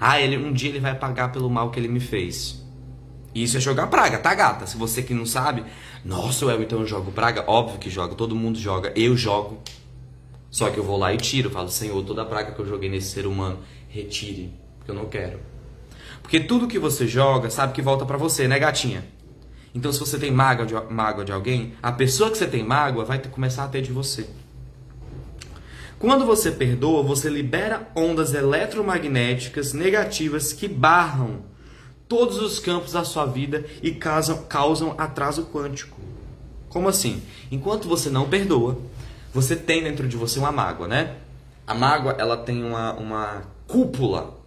Ah, 0.00 0.20
ele, 0.20 0.36
um 0.36 0.52
dia 0.52 0.70
ele 0.70 0.80
vai 0.80 0.94
pagar 0.94 1.30
pelo 1.32 1.50
mal 1.50 1.70
que 1.70 1.78
ele 1.78 1.88
me 1.88 2.00
fez. 2.00 2.62
Isso 3.34 3.56
é 3.56 3.60
jogar 3.60 3.86
praga, 3.86 4.18
tá, 4.18 4.34
gata? 4.34 4.66
Se 4.66 4.76
você 4.76 5.02
que 5.02 5.14
não 5.14 5.24
sabe, 5.24 5.64
nossa, 6.04 6.44
eu 6.44 6.62
então 6.62 6.80
eu 6.80 6.86
jogo 6.86 7.10
praga. 7.12 7.44
Óbvio 7.46 7.78
que 7.78 7.88
joga, 7.88 8.14
todo 8.14 8.36
mundo 8.36 8.58
joga, 8.58 8.92
eu 8.94 9.16
jogo. 9.16 9.60
Só 10.50 10.70
que 10.70 10.78
eu 10.78 10.84
vou 10.84 10.98
lá 10.98 11.14
e 11.14 11.16
tiro, 11.16 11.50
falo, 11.50 11.70
Senhor, 11.70 12.04
toda 12.04 12.22
a 12.22 12.24
praga 12.26 12.52
que 12.52 12.60
eu 12.60 12.66
joguei 12.66 12.90
nesse 12.90 13.10
ser 13.10 13.26
humano, 13.26 13.60
retire, 13.88 14.52
porque 14.78 14.90
eu 14.90 14.94
não 14.94 15.06
quero. 15.06 15.51
Porque 16.22 16.40
tudo 16.40 16.68
que 16.68 16.78
você 16.78 17.06
joga, 17.06 17.50
sabe 17.50 17.72
que 17.72 17.82
volta 17.82 18.06
para 18.06 18.16
você, 18.16 18.48
né, 18.48 18.58
gatinha? 18.58 19.04
Então, 19.74 19.92
se 19.92 19.98
você 19.98 20.18
tem 20.18 20.30
mágoa 20.30 20.66
de, 20.66 20.74
mágoa 20.90 21.24
de 21.24 21.32
alguém, 21.32 21.74
a 21.82 21.90
pessoa 21.90 22.30
que 22.30 22.38
você 22.38 22.46
tem 22.46 22.62
mágoa 22.62 23.04
vai 23.04 23.18
ter, 23.18 23.28
começar 23.28 23.64
a 23.64 23.68
ter 23.68 23.82
de 23.82 23.92
você. 23.92 24.28
Quando 25.98 26.26
você 26.26 26.50
perdoa, 26.50 27.02
você 27.02 27.30
libera 27.30 27.88
ondas 27.94 28.34
eletromagnéticas 28.34 29.72
negativas 29.72 30.52
que 30.52 30.68
barram 30.68 31.40
todos 32.08 32.42
os 32.42 32.58
campos 32.58 32.92
da 32.92 33.04
sua 33.04 33.24
vida 33.24 33.64
e 33.82 33.92
causam, 33.92 34.42
causam 34.48 34.94
atraso 34.98 35.44
quântico. 35.44 35.98
Como 36.68 36.88
assim? 36.88 37.22
Enquanto 37.50 37.88
você 37.88 38.10
não 38.10 38.28
perdoa, 38.28 38.78
você 39.32 39.56
tem 39.56 39.82
dentro 39.82 40.06
de 40.06 40.16
você 40.16 40.38
uma 40.38 40.52
mágoa, 40.52 40.88
né? 40.88 41.16
A 41.66 41.74
mágoa, 41.74 42.16
ela 42.18 42.36
tem 42.36 42.62
uma, 42.62 42.92
uma 42.94 43.42
cúpula 43.66 44.41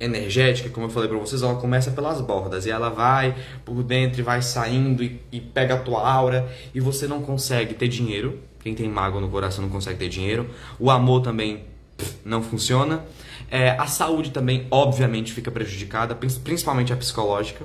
energética, 0.00 0.68
como 0.68 0.86
eu 0.86 0.90
falei 0.90 1.08
para 1.08 1.18
vocês, 1.18 1.42
ela 1.42 1.56
começa 1.56 1.90
pelas 1.90 2.20
bordas 2.20 2.66
e 2.66 2.70
ela 2.70 2.88
vai 2.88 3.34
por 3.64 3.82
dentro 3.82 4.20
e 4.20 4.22
vai 4.22 4.40
saindo 4.42 5.02
e, 5.02 5.20
e, 5.32 5.40
pega 5.40 5.74
a 5.74 5.78
tua 5.78 6.08
aura 6.08 6.50
e 6.74 6.80
você 6.80 7.06
não 7.06 7.22
consegue 7.22 7.74
ter 7.74 7.88
dinheiro. 7.88 8.38
Quem 8.60 8.74
tem 8.74 8.88
mágoa 8.88 9.20
no 9.20 9.28
coração 9.28 9.62
não 9.62 9.70
consegue 9.70 9.98
ter 9.98 10.08
dinheiro. 10.08 10.48
O 10.78 10.90
amor 10.90 11.22
também 11.22 11.64
pff, 11.96 12.16
não 12.24 12.42
funciona. 12.42 13.04
É, 13.50 13.70
a 13.70 13.86
saúde 13.86 14.30
também, 14.30 14.66
obviamente, 14.70 15.32
fica 15.32 15.50
prejudicada, 15.50 16.14
principalmente 16.14 16.92
a 16.92 16.96
psicológica. 16.96 17.64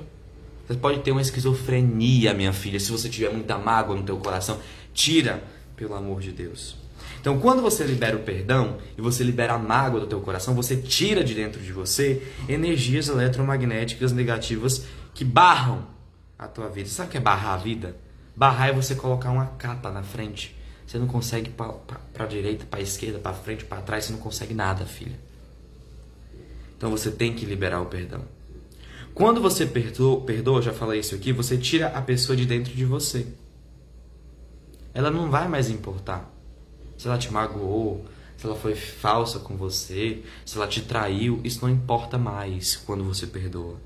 Você 0.66 0.78
pode 0.78 1.00
ter 1.00 1.10
uma 1.12 1.20
esquizofrenia, 1.20 2.32
minha 2.32 2.52
filha, 2.52 2.80
se 2.80 2.90
você 2.90 3.08
tiver 3.08 3.30
muita 3.30 3.58
mágoa 3.58 3.94
no 3.94 4.02
teu 4.02 4.16
coração. 4.16 4.58
Tira, 4.94 5.44
pelo 5.76 5.94
amor 5.94 6.20
de 6.20 6.32
Deus. 6.32 6.83
Então, 7.24 7.40
quando 7.40 7.62
você 7.62 7.84
libera 7.84 8.14
o 8.14 8.20
perdão 8.20 8.76
e 8.98 9.00
você 9.00 9.24
libera 9.24 9.54
a 9.54 9.58
mágoa 9.58 10.00
do 10.00 10.06
teu 10.06 10.20
coração, 10.20 10.54
você 10.54 10.76
tira 10.76 11.24
de 11.24 11.34
dentro 11.34 11.58
de 11.58 11.72
você 11.72 12.22
energias 12.46 13.08
eletromagnéticas 13.08 14.12
negativas 14.12 14.84
que 15.14 15.24
barram 15.24 15.86
a 16.38 16.46
tua 16.46 16.68
vida. 16.68 16.86
Sabe 16.90 17.08
o 17.08 17.12
que 17.12 17.16
é 17.16 17.20
barrar 17.20 17.54
a 17.54 17.56
vida? 17.56 17.96
Barrar 18.36 18.68
é 18.68 18.72
você 18.74 18.94
colocar 18.94 19.30
uma 19.30 19.46
capa 19.46 19.90
na 19.90 20.02
frente. 20.02 20.54
Você 20.86 20.98
não 20.98 21.06
consegue 21.06 21.48
para 21.48 22.26
direita, 22.26 22.66
para 22.66 22.82
esquerda, 22.82 23.18
para 23.18 23.32
frente, 23.32 23.64
para 23.64 23.80
trás, 23.80 24.04
você 24.04 24.12
não 24.12 24.20
consegue 24.20 24.52
nada, 24.52 24.84
filha. 24.84 25.18
Então 26.76 26.90
você 26.90 27.10
tem 27.10 27.32
que 27.32 27.46
liberar 27.46 27.80
o 27.80 27.86
perdão. 27.86 28.20
Quando 29.14 29.40
você 29.40 29.64
perdoa, 29.64 30.20
perdoa, 30.20 30.60
já 30.60 30.74
falei 30.74 31.00
isso 31.00 31.14
aqui, 31.14 31.32
você 31.32 31.56
tira 31.56 31.86
a 31.86 32.02
pessoa 32.02 32.36
de 32.36 32.44
dentro 32.44 32.74
de 32.74 32.84
você. 32.84 33.26
Ela 34.92 35.10
não 35.10 35.30
vai 35.30 35.48
mais 35.48 35.70
importar 35.70 36.33
se 36.96 37.06
ela 37.06 37.18
te 37.18 37.32
magoou, 37.32 38.04
se 38.36 38.46
ela 38.46 38.56
foi 38.56 38.74
falsa 38.74 39.38
com 39.38 39.56
você, 39.56 40.22
se 40.44 40.56
ela 40.56 40.66
te 40.66 40.82
traiu, 40.82 41.40
isso 41.44 41.60
não 41.62 41.72
importa 41.72 42.18
mais 42.18 42.76
quando 42.76 43.04
você 43.04 43.26
perdoa. 43.26 43.76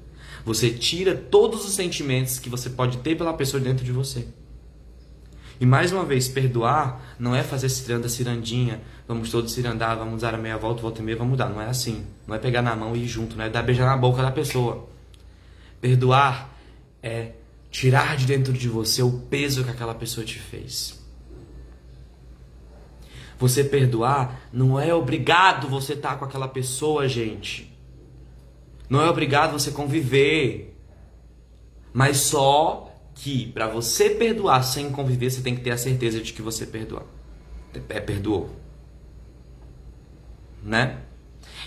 Você 0.44 0.70
tira 0.70 1.14
todos 1.14 1.64
os 1.64 1.74
sentimentos 1.74 2.38
que 2.38 2.48
você 2.48 2.70
pode 2.70 2.98
ter 2.98 3.16
pela 3.16 3.32
pessoa 3.34 3.60
dentro 3.60 3.84
de 3.84 3.92
você. 3.92 4.26
E 5.60 5.66
mais 5.66 5.90
uma 5.90 6.04
vez, 6.04 6.28
perdoar 6.28 7.16
não 7.18 7.34
é 7.34 7.42
fazer 7.42 7.68
ciranda, 7.68 8.08
cirandinha, 8.08 8.80
vamos 9.08 9.30
todos 9.30 9.52
cirandar, 9.52 9.96
vamos 9.96 10.22
dar 10.22 10.34
a 10.34 10.38
meia 10.38 10.56
volta, 10.56 10.82
volta 10.82 11.00
e 11.00 11.04
meia, 11.04 11.16
vamos 11.16 11.32
mudar. 11.32 11.48
Não 11.48 11.60
é 11.60 11.66
assim. 11.66 12.06
Não 12.26 12.34
é 12.34 12.38
pegar 12.38 12.62
na 12.62 12.76
mão 12.76 12.94
e 12.94 13.04
ir 13.04 13.08
junto, 13.08 13.36
não 13.36 13.44
é 13.44 13.50
dar 13.50 13.62
beijar 13.62 13.86
na 13.86 13.96
boca 13.96 14.22
da 14.22 14.30
pessoa. 14.30 14.88
Perdoar 15.80 16.56
é 17.02 17.32
tirar 17.70 18.16
de 18.16 18.26
dentro 18.26 18.52
de 18.52 18.68
você 18.68 19.02
o 19.02 19.10
peso 19.10 19.64
que 19.64 19.70
aquela 19.70 19.94
pessoa 19.94 20.24
te 20.24 20.38
fez. 20.38 20.98
Você 23.38 23.62
perdoar 23.62 24.49
não 24.52 24.78
é 24.78 24.92
obrigado 24.92 25.68
você 25.68 25.92
estar 25.92 26.11
tá 26.11 26.16
com 26.16 26.25
aquela 26.25 26.49
pessoa, 26.49 27.07
gente. 27.07 27.73
Não 28.90 29.00
é 29.00 29.09
obrigado 29.09 29.52
você 29.52 29.71
conviver. 29.71 30.76
Mas 31.92 32.18
só 32.18 32.92
que 33.14 33.47
para 33.47 33.68
você 33.68 34.11
perdoar 34.11 34.62
sem 34.62 34.90
conviver, 34.90 35.30
você 35.30 35.40
tem 35.40 35.54
que 35.54 35.61
ter 35.61 35.71
a 35.71 35.78
certeza 35.78 36.21
de 36.21 36.33
que 36.33 36.42
você 36.42 36.66
perdoou. 36.66 37.07
É, 37.88 38.00
perdoou. 38.00 38.50
Né? 40.62 40.99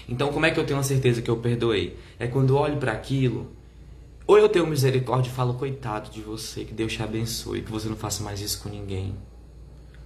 Então, 0.09 0.31
como 0.31 0.45
é 0.45 0.51
que 0.51 0.59
eu 0.59 0.65
tenho 0.65 0.79
a 0.79 0.83
certeza 0.83 1.21
que 1.21 1.29
eu 1.29 1.37
perdoei? 1.37 1.97
É 2.19 2.27
quando 2.27 2.53
eu 2.53 2.57
olho 2.57 2.77
para 2.77 2.91
aquilo, 2.91 3.51
ou 4.27 4.37
eu 4.37 4.49
tenho 4.49 4.67
misericórdia 4.67 5.29
e 5.29 5.33
falo, 5.33 5.53
coitado 5.53 6.09
de 6.09 6.21
você, 6.21 6.65
que 6.65 6.73
Deus 6.73 6.93
te 6.93 7.01
abençoe, 7.01 7.61
que 7.61 7.71
você 7.71 7.87
não 7.87 7.95
faça 7.95 8.23
mais 8.23 8.41
isso 8.41 8.61
com 8.61 8.69
ninguém 8.69 9.15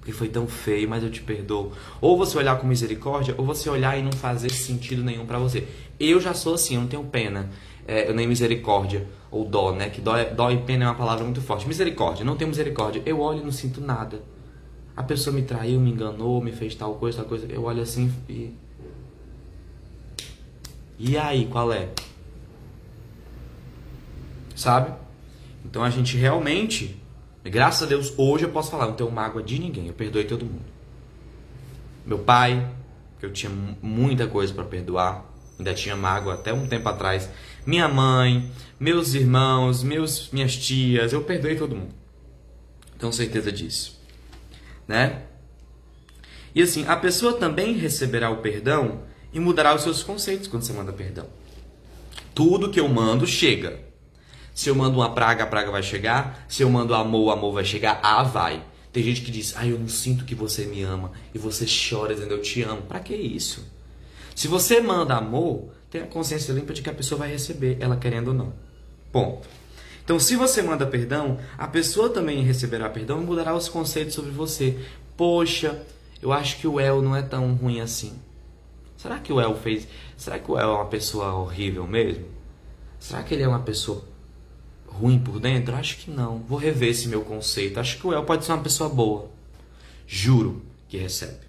porque 0.05 0.12
foi 0.12 0.29
tão 0.29 0.45
feio, 0.45 0.88
mas 0.88 1.03
eu 1.03 1.09
te 1.09 1.24
perdoo. 1.24 1.71
Ou 2.00 2.15
você 2.15 2.38
olhar 2.38 2.59
com 2.59 2.67
misericórdia, 2.67 3.33
ou 3.39 3.43
você 3.43 3.67
olhar 3.71 3.97
e 3.97 4.03
não 4.03 4.12
fazer 4.12 4.51
sentido 4.51 5.03
nenhum 5.03 5.25
para 5.25 5.39
você. 5.39 5.67
Eu 6.00 6.21
já 6.21 6.31
sou 6.31 6.53
assim, 6.53 6.75
eu 6.75 6.81
não 6.81 6.88
tenho 6.88 7.03
pena, 7.05 7.50
é, 7.88 8.13
nem 8.13 8.27
misericórdia, 8.27 9.07
ou 9.31 9.43
dó, 9.43 9.71
né? 9.71 9.89
Que 9.89 10.00
dó, 10.00 10.13
dó 10.25 10.51
e 10.51 10.57
pena 10.57 10.85
é 10.85 10.88
uma 10.88 10.93
palavra 10.93 11.24
muito 11.24 11.41
forte. 11.41 11.67
Misericórdia, 11.67 12.24
não 12.24 12.35
tenho 12.35 12.50
misericórdia. 12.50 13.01
Eu 13.03 13.19
olho 13.19 13.39
e 13.41 13.43
não 13.43 13.51
sinto 13.51 13.81
nada. 13.81 14.21
A 14.95 15.01
pessoa 15.01 15.35
me 15.35 15.41
traiu, 15.41 15.79
me 15.79 15.89
enganou, 15.89 16.39
me 16.39 16.51
fez 16.51 16.75
tal 16.75 16.93
coisa, 16.93 17.17
tal 17.17 17.25
coisa. 17.25 17.47
Eu 17.50 17.63
olho 17.63 17.81
assim 17.81 18.13
e. 18.29 18.53
E 21.00 21.17
aí, 21.17 21.47
qual 21.47 21.74
é? 21.74 21.89
Sabe? 24.55 24.93
Então 25.65 25.83
a 25.83 25.89
gente 25.89 26.15
realmente 26.15 26.95
Graças 27.45 27.83
a 27.83 27.85
Deus, 27.85 28.11
hoje 28.17 28.43
eu 28.43 28.49
posso 28.49 28.71
falar, 28.71 28.87
não 28.87 28.95
tenho 28.95 29.11
mágoa 29.11 29.43
de 29.43 29.59
ninguém, 29.59 29.87
eu 29.87 29.93
perdoei 29.93 30.25
todo 30.25 30.43
mundo. 30.43 30.65
Meu 32.03 32.17
pai, 32.17 32.67
que 33.19 33.25
eu 33.25 33.31
tinha 33.31 33.51
muita 33.81 34.25
coisa 34.25 34.51
para 34.51 34.63
perdoar, 34.63 35.31
ainda 35.57 35.71
tinha 35.75 35.95
mágoa 35.95 36.33
até 36.33 36.51
um 36.51 36.67
tempo 36.67 36.89
atrás. 36.89 37.29
Minha 37.63 37.87
mãe, 37.87 38.51
meus 38.79 39.13
irmãos, 39.13 39.83
meus, 39.83 40.31
minhas 40.31 40.55
tias, 40.57 41.13
eu 41.13 41.23
perdoei 41.23 41.55
todo 41.55 41.75
mundo. 41.75 41.93
Tenho 42.97 43.13
certeza 43.13 43.51
disso. 43.51 44.01
Né? 44.87 45.21
E 46.53 46.63
assim, 46.63 46.83
a 46.87 46.95
pessoa 46.95 47.33
também 47.33 47.73
receberá 47.73 48.31
o 48.31 48.37
perdão 48.37 49.03
e 49.31 49.39
mudará 49.39 49.75
os 49.75 49.83
seus 49.83 50.01
conceitos 50.01 50.47
quando 50.47 50.63
você 50.63 50.73
manda 50.73 50.91
perdão. 50.91 51.27
Tudo 52.33 52.71
que 52.71 52.79
eu 52.79 52.87
mando 52.87 53.27
chega. 53.27 53.79
Se 54.55 54.69
eu 54.69 54.74
mando 54.74 55.00
uma 55.00 55.13
praga, 55.13 55.43
a 55.43 55.47
praga 55.47 55.69
vai 55.69 55.83
chegar. 55.83 56.45
Se 56.47 56.63
eu 56.63 56.69
mando 56.69 56.95
amor, 56.95 57.25
o 57.25 57.31
amor 57.31 57.51
vai 57.51 57.65
chegar. 57.65 58.00
Ah, 58.01 58.24
vai. 58.24 58.63
Tem 58.93 59.03
gente 59.03 59.19
que 59.19 59.29
diz, 59.29 59.53
ah, 59.57 59.67
eu 59.67 59.77
não 59.77 59.89
sinto 59.89 60.24
que 60.24 60.33
você 60.33 60.63
me 60.63 60.81
ama. 60.81 61.12
E 61.33 61.38
você 61.38 61.65
chora 61.65 62.15
dizendo, 62.15 62.31
eu 62.31 62.41
te 62.41 62.63
amo. 62.63 62.83
Pra 62.83 63.01
que 63.01 63.13
isso? 63.13 63.69
Se 64.33 64.47
você 64.47 64.79
manda 64.79 65.13
amor, 65.13 65.71
tenha 65.91 66.07
consciência 66.07 66.53
limpa 66.53 66.71
de 66.71 66.81
que 66.81 66.89
a 66.89 66.93
pessoa 66.93 67.19
vai 67.19 67.29
receber, 67.29 67.75
ela 67.81 67.97
querendo 67.97 68.29
ou 68.29 68.33
não. 68.33 68.53
Ponto. 69.12 69.45
Então, 70.05 70.17
se 70.17 70.38
você 70.38 70.62
manda 70.62 70.88
perdão, 70.88 71.38
a 71.57 71.67
pessoa 71.67 72.09
também 72.09 72.41
receberá 72.41 72.89
perdão 72.89 73.21
e 73.21 73.25
mudará 73.25 73.53
os 73.53 73.67
conceitos 73.67 74.15
sobre 74.15 74.31
você. 74.31 74.79
Poxa, 75.17 75.83
eu 76.21 76.31
acho 76.31 76.59
que 76.59 76.67
o 76.67 76.79
El 76.79 77.01
não 77.01 77.13
é 77.13 77.21
tão 77.21 77.55
ruim 77.55 77.81
assim. 77.81 78.13
Será 78.95 79.19
que 79.19 79.33
o 79.33 79.41
El 79.41 79.53
fez. 79.57 79.85
Será 80.15 80.39
que 80.39 80.50
o 80.50 80.57
El 80.57 80.69
é 80.69 80.75
uma 80.75 80.85
pessoa 80.85 81.33
horrível 81.33 81.85
mesmo? 81.85 82.24
Será 82.97 83.21
que 83.21 83.33
ele 83.33 83.43
é 83.43 83.47
uma 83.47 83.59
pessoa 83.59 84.14
ruim 84.99 85.19
por 85.19 85.39
dentro? 85.39 85.75
Acho 85.75 85.97
que 85.97 86.09
não. 86.09 86.39
Vou 86.39 86.57
rever 86.57 86.89
esse 86.89 87.07
meu 87.07 87.21
conceito. 87.21 87.79
Acho 87.79 87.97
que 87.97 88.07
o 88.07 88.13
El 88.13 88.23
pode 88.23 88.45
ser 88.45 88.51
uma 88.53 88.63
pessoa 88.63 88.89
boa. 88.89 89.29
Juro 90.07 90.61
que 90.87 90.97
recebe. 90.97 91.45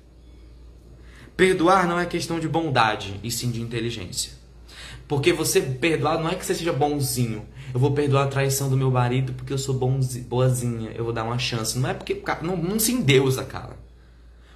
Perdoar 1.36 1.86
não 1.86 2.00
é 2.00 2.06
questão 2.06 2.40
de 2.40 2.48
bondade, 2.48 3.20
e 3.22 3.30
sim 3.30 3.50
de 3.50 3.60
inteligência. 3.60 4.32
Porque 5.06 5.32
você 5.32 5.60
perdoar 5.60 6.18
não 6.18 6.28
é 6.28 6.34
que 6.34 6.44
você 6.44 6.54
seja 6.54 6.72
bonzinho. 6.72 7.46
Eu 7.72 7.78
vou 7.78 7.92
perdoar 7.92 8.24
a 8.24 8.28
traição 8.28 8.70
do 8.70 8.76
meu 8.76 8.90
marido 8.90 9.34
porque 9.34 9.52
eu 9.52 9.58
sou 9.58 9.74
bonzi, 9.74 10.20
boazinha. 10.20 10.90
Eu 10.92 11.04
vou 11.04 11.12
dar 11.12 11.24
uma 11.24 11.38
chance. 11.38 11.78
Não 11.78 11.90
é 11.90 11.94
porque. 11.94 12.22
Não, 12.42 12.56
não 12.56 12.78
se 12.78 12.92
endeusa, 12.92 13.44
cara. 13.44 13.76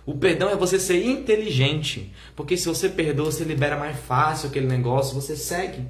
O 0.07 0.15
perdão 0.15 0.49
é 0.49 0.57
você 0.57 0.81
ser 0.81 1.05
inteligente. 1.05 2.13
Porque 2.35 2.57
se 2.57 2.67
você 2.67 2.89
perdoa, 2.89 3.31
você 3.31 3.45
libera 3.45 3.79
mais 3.79 3.99
fácil 4.01 4.49
aquele 4.49 4.67
negócio, 4.67 5.15
você 5.15 5.37
segue. 5.37 5.87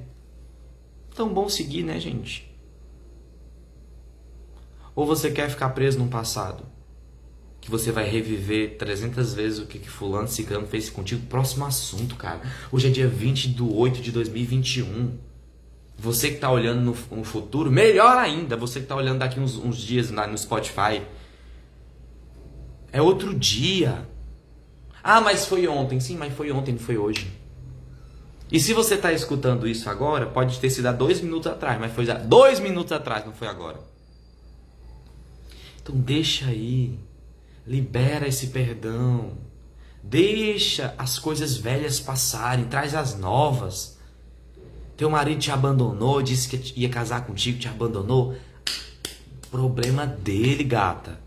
Tão 1.15 1.33
bom 1.33 1.47
seguir, 1.49 1.83
né, 1.83 1.99
gente? 1.99 2.50
Ou 4.95 5.05
você 5.05 5.31
quer 5.31 5.49
ficar 5.49 5.69
preso 5.69 5.99
no 5.99 6.07
passado? 6.07 6.63
Que 7.59 7.69
você 7.69 7.91
vai 7.91 8.09
reviver 8.09 8.77
300 8.77 9.33
vezes 9.33 9.59
o 9.59 9.65
que, 9.65 9.79
que 9.79 9.89
fulano 9.89 10.27
ciclano 10.27 10.67
fez 10.67 10.89
contigo. 10.89 11.25
Próximo 11.27 11.65
assunto, 11.65 12.15
cara. 12.15 12.41
Hoje 12.71 12.87
é 12.87 12.91
dia 12.91 13.07
20 13.07 13.49
de 13.49 13.63
8 13.63 14.01
de 14.01 14.11
2021. 14.11 15.17
Você 15.97 16.29
que 16.29 16.35
está 16.35 16.51
olhando 16.51 16.81
no, 16.81 17.17
no, 17.17 17.23
futuro, 17.23 17.71
melhor 17.71 18.17
ainda, 18.17 18.57
você 18.57 18.79
que 18.79 18.85
está 18.85 18.95
olhando 18.95 19.19
daqui 19.19 19.39
uns, 19.39 19.55
uns 19.55 19.77
dias 19.77 20.09
na, 20.09 20.25
no 20.25 20.37
Spotify. 20.37 21.03
É 22.91 23.01
outro 23.01 23.33
dia. 23.35 24.09
Ah, 25.03 25.21
mas 25.21 25.45
foi 25.45 25.67
ontem. 25.67 25.99
Sim, 25.99 26.17
mas 26.17 26.33
foi 26.33 26.51
ontem, 26.51 26.71
não 26.73 26.79
foi 26.79 26.97
hoje. 26.97 27.31
E 28.51 28.59
se 28.59 28.73
você 28.73 28.95
está 28.95 29.13
escutando 29.13 29.67
isso 29.67 29.89
agora, 29.89 30.25
pode 30.25 30.59
ter 30.59 30.69
sido 30.69 30.87
há 30.87 30.91
dois 30.91 31.21
minutos 31.21 31.49
atrás, 31.49 31.79
mas 31.79 31.93
foi 31.93 32.09
há 32.09 32.15
dois 32.15 32.59
minutos 32.59 32.91
atrás, 32.91 33.23
não 33.23 33.31
foi 33.31 33.47
agora. 33.47 33.79
Então 35.81 35.95
deixa 35.95 36.45
aí, 36.45 36.99
libera 37.65 38.27
esse 38.27 38.47
perdão, 38.47 39.31
deixa 40.03 40.93
as 40.97 41.17
coisas 41.17 41.57
velhas 41.57 41.99
passarem, 41.99 42.65
traz 42.65 42.93
as 42.93 43.17
novas. 43.17 43.97
Teu 44.95 45.09
marido 45.09 45.39
te 45.39 45.51
abandonou, 45.51 46.21
disse 46.21 46.47
que 46.47 46.79
ia 46.79 46.89
casar 46.89 47.25
contigo, 47.25 47.57
te 47.57 47.67
abandonou. 47.67 48.35
Problema 49.49 50.05
dele, 50.05 50.63
gata. 50.63 51.19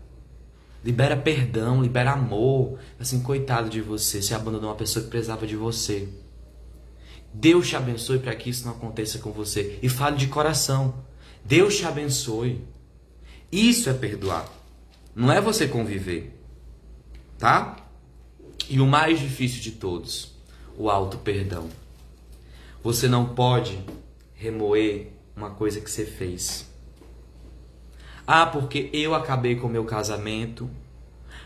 Libera 0.83 1.17
perdão, 1.17 1.81
libera 1.81 2.11
amor. 2.11 2.79
Assim, 2.99 3.21
coitado 3.21 3.69
de 3.69 3.81
você, 3.81 4.21
se 4.21 4.33
abandonou 4.33 4.69
uma 4.69 4.75
pessoa 4.75 5.03
que 5.03 5.09
precisava 5.09 5.45
de 5.45 5.55
você. 5.55 6.07
Deus 7.33 7.67
te 7.67 7.75
abençoe 7.75 8.19
para 8.19 8.33
que 8.33 8.49
isso 8.49 8.65
não 8.65 8.71
aconteça 8.71 9.19
com 9.19 9.31
você. 9.31 9.77
E 9.81 9.89
fale 9.89 10.15
de 10.15 10.27
coração. 10.27 10.93
Deus 11.43 11.75
te 11.75 11.85
abençoe. 11.85 12.63
Isso 13.51 13.89
é 13.89 13.93
perdoar. 13.93 14.49
Não 15.15 15.31
é 15.31 15.39
você 15.39 15.67
conviver. 15.67 16.37
Tá? 17.37 17.77
E 18.69 18.79
o 18.79 18.85
mais 18.85 19.19
difícil 19.19 19.61
de 19.61 19.71
todos, 19.71 20.33
o 20.77 20.89
auto 20.89 21.17
perdão. 21.17 21.69
Você 22.83 23.07
não 23.07 23.25
pode 23.29 23.79
remoer 24.33 25.07
uma 25.35 25.51
coisa 25.51 25.79
que 25.79 25.89
você 25.89 26.05
fez. 26.05 26.69
Ah, 28.27 28.45
porque 28.45 28.89
eu 28.91 29.13
acabei 29.13 29.55
com 29.55 29.67
o 29.67 29.69
meu 29.69 29.85
casamento, 29.85 30.69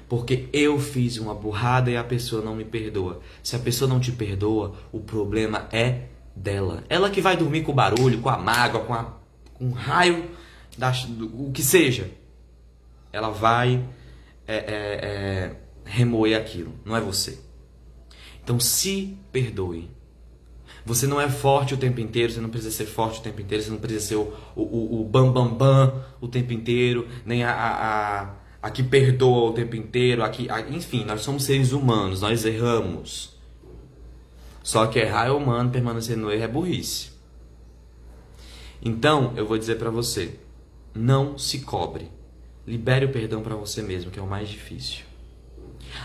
porque 0.08 0.48
eu 0.53 0.79
fiz 0.79 1.18
uma 1.18 1.36
burrada 1.36 1.91
e 1.91 1.98
a 1.98 2.03
pessoa 2.03 2.41
não 2.41 2.56
me 2.56 2.63
perdoa. 2.63 3.20
Se 3.44 3.56
a 3.56 3.60
pessoa 3.60 3.88
não 3.88 4.00
te 4.00 4.12
perdoa, 4.12 4.75
o 4.91 5.00
problema 5.00 5.68
é 5.72 6.06
dela. 6.36 6.84
Ela 6.88 7.10
que 7.10 7.22
vai 7.22 7.36
dormir 7.36 7.63
com 7.63 7.72
o 7.72 7.75
barulho, 7.75 8.20
com 8.20 8.29
a 8.29 8.38
mágoa, 8.38 8.82
com, 8.82 8.94
a, 8.94 9.13
com 9.53 9.65
o 9.65 9.72
raio, 9.72 10.29
da, 10.77 10.91
o 11.33 11.51
que 11.51 11.61
seja. 11.61 12.09
Ela 13.11 13.29
vai 13.29 13.83
é, 14.47 14.55
é, 14.55 14.65
é, 14.65 15.55
remoer 15.85 16.38
aquilo, 16.38 16.73
não 16.85 16.95
é 16.95 17.01
você. 17.01 17.39
Então 18.43 18.59
se 18.59 19.17
perdoe. 19.31 19.89
Você 20.85 21.05
não 21.05 21.21
é 21.21 21.29
forte 21.29 21.73
o 21.73 21.77
tempo 21.77 21.99
inteiro, 21.99 22.33
você 22.33 22.41
não 22.41 22.49
precisa 22.49 22.75
ser 22.75 22.85
forte 22.85 23.19
o 23.19 23.23
tempo 23.23 23.41
inteiro, 23.41 23.63
você 23.63 23.69
não 23.69 23.77
precisa 23.77 24.07
ser 24.07 24.15
o, 24.15 24.33
o, 24.55 25.01
o 25.01 25.03
bam 25.03 25.31
bam 25.31 25.53
bam 25.53 26.03
o 26.19 26.27
tempo 26.27 26.53
inteiro, 26.53 27.07
nem 27.25 27.43
a, 27.43 27.51
a, 27.51 28.33
a 28.61 28.71
que 28.71 28.81
perdoa 28.81 29.49
o 29.49 29.53
tempo 29.53 29.75
inteiro, 29.75 30.23
a 30.23 30.29
que, 30.29 30.49
a, 30.49 30.61
enfim, 30.61 31.05
nós 31.05 31.21
somos 31.21 31.43
seres 31.43 31.71
humanos, 31.73 32.21
nós 32.21 32.43
erramos. 32.45 33.38
Só 34.63 34.88
que 34.88 34.99
errar 34.99 35.27
é 35.27 35.31
humano, 35.31 35.69
permanecer 35.69 36.17
no 36.17 36.31
erro 36.31 36.43
é 36.43 36.47
burrice. 36.47 37.11
Então, 38.81 39.33
eu 39.35 39.45
vou 39.45 39.57
dizer 39.57 39.77
para 39.77 39.89
você, 39.89 40.39
não 40.93 41.38
se 41.38 41.60
cobre. 41.60 42.10
Libere 42.65 43.05
o 43.05 43.12
perdão 43.12 43.41
para 43.41 43.55
você 43.55 43.81
mesmo, 43.81 44.12
que 44.12 44.19
é 44.19 44.22
o 44.22 44.27
mais 44.27 44.50
difícil. 44.50 45.10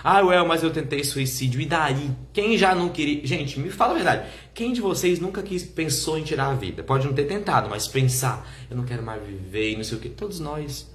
Ah, 0.03 0.23
Well, 0.23 0.47
mas 0.47 0.62
eu 0.62 0.71
tentei 0.71 1.05
suicídio. 1.05 1.61
E 1.61 1.67
daí? 1.67 2.11
Quem 2.33 2.57
já 2.57 2.75
não 2.75 2.88
queria. 2.88 3.26
Gente, 3.26 3.59
me 3.61 3.71
fala 3.71 3.93
a 3.93 3.97
verdade. 3.97 4.31
Quem 4.53 4.73
de 4.73 4.81
vocês 4.81 5.19
nunca 5.19 5.43
quis, 5.43 5.62
pensou 5.64 6.19
em 6.19 6.23
tirar 6.23 6.49
a 6.49 6.55
vida? 6.55 6.83
Pode 6.83 7.07
não 7.07 7.12
ter 7.12 7.25
tentado, 7.25 7.69
mas 7.69 7.87
pensar, 7.87 8.49
eu 8.71 8.76
não 8.76 8.85
quero 8.85 9.03
mais 9.03 9.23
viver 9.23 9.73
e 9.73 9.76
não 9.76 9.85
sei 9.85 9.99
o 9.99 10.00
que. 10.00 10.09
Todos 10.09 10.41
nós. 10.41 10.93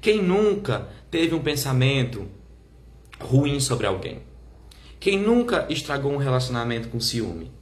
Quem 0.00 0.22
nunca 0.22 0.88
teve 1.10 1.34
um 1.34 1.42
pensamento 1.42 2.28
ruim 3.20 3.60
sobre 3.60 3.86
alguém? 3.86 4.22
Quem 4.98 5.18
nunca 5.18 5.66
estragou 5.68 6.12
um 6.12 6.16
relacionamento 6.16 6.88
com 6.88 6.98
ciúme? 6.98 7.52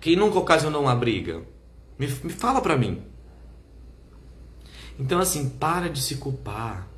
Quem 0.00 0.16
nunca 0.16 0.38
ocasionou 0.38 0.82
uma 0.82 0.94
briga? 0.94 1.42
Me, 1.98 2.06
me 2.06 2.30
fala 2.30 2.60
pra 2.60 2.76
mim. 2.76 3.02
Então, 4.98 5.18
assim, 5.18 5.48
para 5.48 5.88
de 5.88 6.00
se 6.00 6.16
culpar 6.16 6.88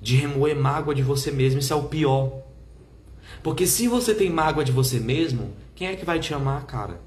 de 0.00 0.16
remoer 0.16 0.56
mágoa 0.56 0.94
de 0.94 1.02
você 1.02 1.30
mesmo. 1.30 1.58
Isso 1.58 1.72
é 1.72 1.76
o 1.76 1.84
pior. 1.84 2.42
Porque 3.42 3.66
se 3.66 3.88
você 3.88 4.14
tem 4.14 4.30
mágoa 4.30 4.64
de 4.64 4.72
você 4.72 4.98
mesmo, 4.98 5.54
quem 5.74 5.88
é 5.88 5.96
que 5.96 6.04
vai 6.04 6.18
te 6.18 6.32
amar, 6.32 6.64
cara? 6.66 7.00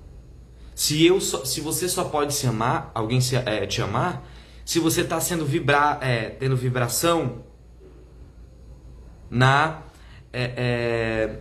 Se 0.75 1.06
eu 1.06 1.20
só, 1.20 1.44
se 1.44 1.62
você 1.62 1.88
só 1.89 2.06
pode 2.06 2.34
se 2.34 2.48
amar, 2.48 2.91
alguém 2.94 3.20
se, 3.20 3.36
é, 3.36 3.65
te 3.65 3.82
amar, 3.82 4.25
se 4.65 4.80
você 4.80 5.01
está 5.01 5.20
sendo 5.20 5.46
vibrar, 5.46 6.00
é, 6.01 6.30
tendo 6.30 6.56
vibração 6.56 7.44
na 9.30 9.81
é, 10.33 10.53
é 10.57 11.40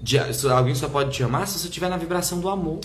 de, 0.00 0.18
alguém 0.50 0.74
só 0.74 0.88
pode 0.88 1.12
te 1.12 1.22
amar 1.22 1.46
se 1.46 1.58
você 1.58 1.66
estiver 1.66 1.88
na 1.88 1.96
vibração 1.96 2.40
do 2.40 2.48
amor. 2.48 2.80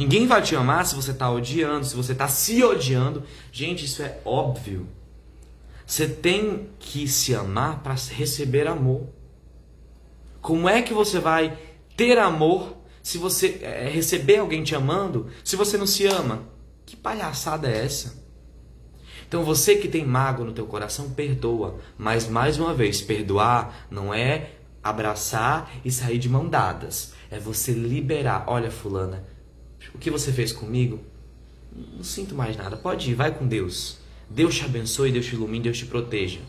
Ninguém 0.00 0.26
vai 0.26 0.40
te 0.40 0.56
amar 0.56 0.86
se 0.86 0.94
você 0.94 1.10
está 1.10 1.30
odiando, 1.30 1.84
se 1.84 1.94
você 1.94 2.12
está 2.12 2.26
se 2.26 2.64
odiando. 2.64 3.22
Gente, 3.52 3.84
isso 3.84 4.02
é 4.02 4.18
óbvio. 4.24 4.88
Você 5.86 6.08
tem 6.08 6.70
que 6.78 7.06
se 7.06 7.34
amar 7.34 7.82
para 7.82 7.94
receber 8.08 8.66
amor. 8.66 9.06
Como 10.40 10.66
é 10.66 10.80
que 10.80 10.94
você 10.94 11.18
vai 11.18 11.58
ter 11.98 12.16
amor 12.16 12.78
se 13.02 13.18
você 13.18 13.60
é, 13.60 13.90
receber 13.90 14.38
alguém 14.38 14.64
te 14.64 14.74
amando 14.74 15.26
se 15.44 15.54
você 15.54 15.76
não 15.76 15.86
se 15.86 16.06
ama? 16.06 16.44
Que 16.86 16.96
palhaçada 16.96 17.68
é 17.68 17.84
essa? 17.84 18.24
Então 19.28 19.44
você 19.44 19.76
que 19.76 19.86
tem 19.86 20.06
mágoa 20.06 20.46
no 20.46 20.54
teu 20.54 20.64
coração, 20.64 21.10
perdoa. 21.10 21.78
Mas 21.98 22.26
mais 22.26 22.58
uma 22.58 22.72
vez, 22.72 23.02
perdoar 23.02 23.86
não 23.90 24.14
é 24.14 24.52
abraçar 24.82 25.70
e 25.84 25.92
sair 25.92 26.16
de 26.16 26.30
mão 26.30 26.48
dadas. 26.48 27.12
É 27.30 27.38
você 27.38 27.72
liberar. 27.72 28.44
Olha, 28.46 28.70
fulana, 28.70 29.28
o 29.94 29.98
que 29.98 30.10
você 30.10 30.32
fez 30.32 30.52
comigo? 30.52 31.00
Não 31.72 32.04
sinto 32.04 32.34
mais 32.34 32.56
nada. 32.56 32.76
Pode 32.76 33.10
ir, 33.10 33.14
vai 33.14 33.32
com 33.32 33.46
Deus. 33.46 33.98
Deus 34.28 34.56
te 34.56 34.64
abençoe, 34.64 35.12
Deus 35.12 35.26
te 35.26 35.34
ilumine, 35.34 35.64
Deus 35.64 35.78
te 35.78 35.86
proteja. 35.86 36.40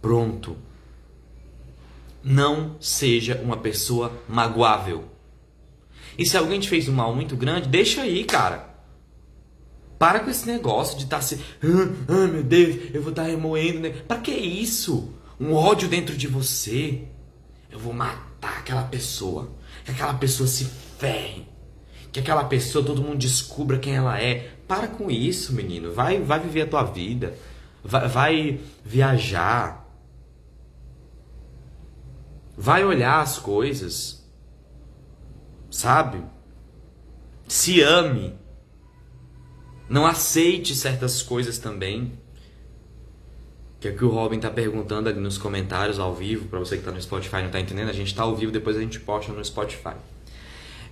Pronto. 0.00 0.56
Não 2.22 2.76
seja 2.80 3.40
uma 3.42 3.56
pessoa 3.56 4.12
magoável. 4.28 5.04
E 6.18 6.26
se 6.26 6.36
alguém 6.36 6.60
te 6.60 6.68
fez 6.68 6.88
um 6.88 6.92
mal 6.92 7.14
muito 7.14 7.36
grande, 7.36 7.68
deixa 7.68 8.02
aí, 8.02 8.24
cara. 8.24 8.74
Para 9.98 10.20
com 10.20 10.30
esse 10.30 10.46
negócio 10.46 10.98
de 10.98 11.04
estar 11.04 11.16
tá 11.16 11.22
se. 11.22 11.36
Ah, 11.62 11.94
ah, 12.08 12.26
meu 12.26 12.42
Deus, 12.42 12.94
eu 12.94 13.00
vou 13.00 13.10
estar 13.10 13.22
tá 13.22 13.28
remoendo. 13.28 13.80
Né? 13.80 13.90
Para 13.90 14.20
que 14.20 14.32
isso? 14.32 15.12
Um 15.40 15.54
ódio 15.54 15.88
dentro 15.88 16.16
de 16.16 16.26
você. 16.26 17.04
Eu 17.70 17.78
vou 17.78 17.92
matar 17.92 18.58
aquela 18.58 18.82
pessoa. 18.84 19.50
Que 19.84 19.90
aquela 19.90 20.14
pessoa 20.14 20.46
se 20.46 20.66
ferre. 20.98 21.53
Que 22.14 22.20
aquela 22.20 22.44
pessoa, 22.44 22.84
todo 22.84 23.02
mundo 23.02 23.18
descubra 23.18 23.76
quem 23.76 23.96
ela 23.96 24.22
é. 24.22 24.54
Para 24.68 24.86
com 24.86 25.10
isso, 25.10 25.52
menino. 25.52 25.92
Vai, 25.92 26.20
vai 26.20 26.38
viver 26.38 26.60
a 26.60 26.66
tua 26.68 26.84
vida. 26.84 27.34
Vai, 27.82 28.08
vai 28.08 28.60
viajar. 28.84 29.84
Vai 32.56 32.84
olhar 32.84 33.20
as 33.20 33.40
coisas. 33.40 34.24
Sabe? 35.68 36.22
Se 37.48 37.82
ame. 37.82 38.38
Não 39.88 40.06
aceite 40.06 40.72
certas 40.72 41.20
coisas 41.20 41.58
também. 41.58 42.12
Que 43.80 43.88
é 43.88 43.90
o 43.90 43.96
que 43.96 44.04
o 44.04 44.08
Robin 44.08 44.38
tá 44.38 44.52
perguntando 44.52 45.08
ali 45.08 45.18
nos 45.18 45.36
comentários 45.36 45.98
ao 45.98 46.14
vivo, 46.14 46.46
para 46.46 46.60
você 46.60 46.76
que 46.78 46.84
tá 46.84 46.92
no 46.92 47.02
Spotify 47.02 47.42
não 47.42 47.50
tá 47.50 47.58
entendendo, 47.58 47.88
a 47.88 47.92
gente 47.92 48.14
tá 48.14 48.22
ao 48.22 48.36
vivo, 48.36 48.52
depois 48.52 48.76
a 48.76 48.80
gente 48.80 49.00
posta 49.00 49.32
no 49.32 49.44
Spotify. 49.44 49.96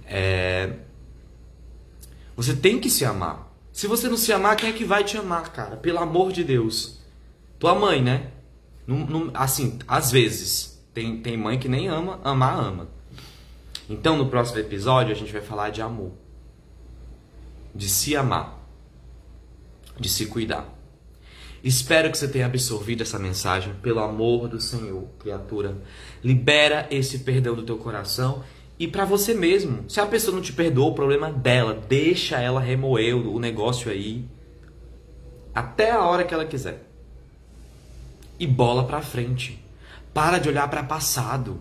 É... 0.04 0.90
Você 2.42 2.57
tem 2.57 2.81
que 2.81 2.90
se 2.90 3.05
amar. 3.05 3.55
Se 3.72 3.87
você 3.87 4.09
não 4.09 4.16
se 4.16 4.33
amar, 4.33 4.57
quem 4.57 4.70
é 4.70 4.72
que 4.72 4.85
vai 4.85 5.05
te 5.05 5.16
amar, 5.16 5.52
cara? 5.52 5.76
Pelo 5.76 6.00
amor 6.00 6.33
de 6.33 6.42
Deus. 6.42 6.98
Tua 7.57 7.72
mãe, 7.72 8.02
né? 8.02 8.33
assim, 9.33 9.78
às 9.87 10.11
vezes. 10.11 10.85
Tem, 10.92 11.22
tem 11.22 11.37
mãe 11.37 11.57
que 11.57 11.68
nem 11.68 11.87
ama, 11.87 12.20
amar, 12.24 12.59
ama. 12.59 12.88
Então, 13.88 14.18
no 14.18 14.28
próximo 14.28 14.59
episódio, 14.59 15.12
a 15.12 15.16
gente 15.16 15.33
vai 15.33 15.40
falar 15.40 15.70
de 15.70 15.81
amor. 15.81 16.11
De 17.72 17.88
se 17.88 18.16
amar. 18.16 18.59
De 19.96 20.09
se 20.09 20.26
cuidar. 20.26 20.68
Espero 21.62 22.11
que 22.11 22.18
você 22.18 22.26
tenha 22.26 22.46
absorvido 22.46 23.02
essa 23.02 23.20
mensagem. 23.20 23.72
Pelo 23.74 24.00
amor 24.00 24.48
do 24.48 24.61
Senhor, 24.61 25.07
criatura. 25.20 25.81
Libera 26.24 26.88
esse 26.90 27.20
perdão 27.20 27.55
do 27.55 27.62
teu 27.62 27.78
coração 27.78 28.42
e 28.83 28.88
para 28.88 29.05
você 29.05 29.33
mesmo. 29.33 29.88
Se 29.88 30.01
a 30.01 30.07
pessoa 30.07 30.35
não 30.35 30.42
te 30.42 30.53
perdoou, 30.53 30.90
o 30.90 30.95
problema 30.95 31.29
é 31.29 31.33
dela. 31.33 31.81
Deixa 31.88 32.40
ela 32.40 32.61
remoer 32.61 33.14
o 33.14 33.38
negócio 33.38 33.88
aí 33.88 34.25
até 35.55 35.92
a 35.92 36.03
hora 36.03 36.25
que 36.25 36.35
ela 36.35 36.45
quiser. 36.45 36.85
E 38.40 38.45
bola 38.45 38.83
para 38.83 39.01
frente. 39.01 39.64
Para 40.12 40.38
de 40.38 40.49
olhar 40.49 40.68
para 40.68 40.83
passado. 40.83 41.61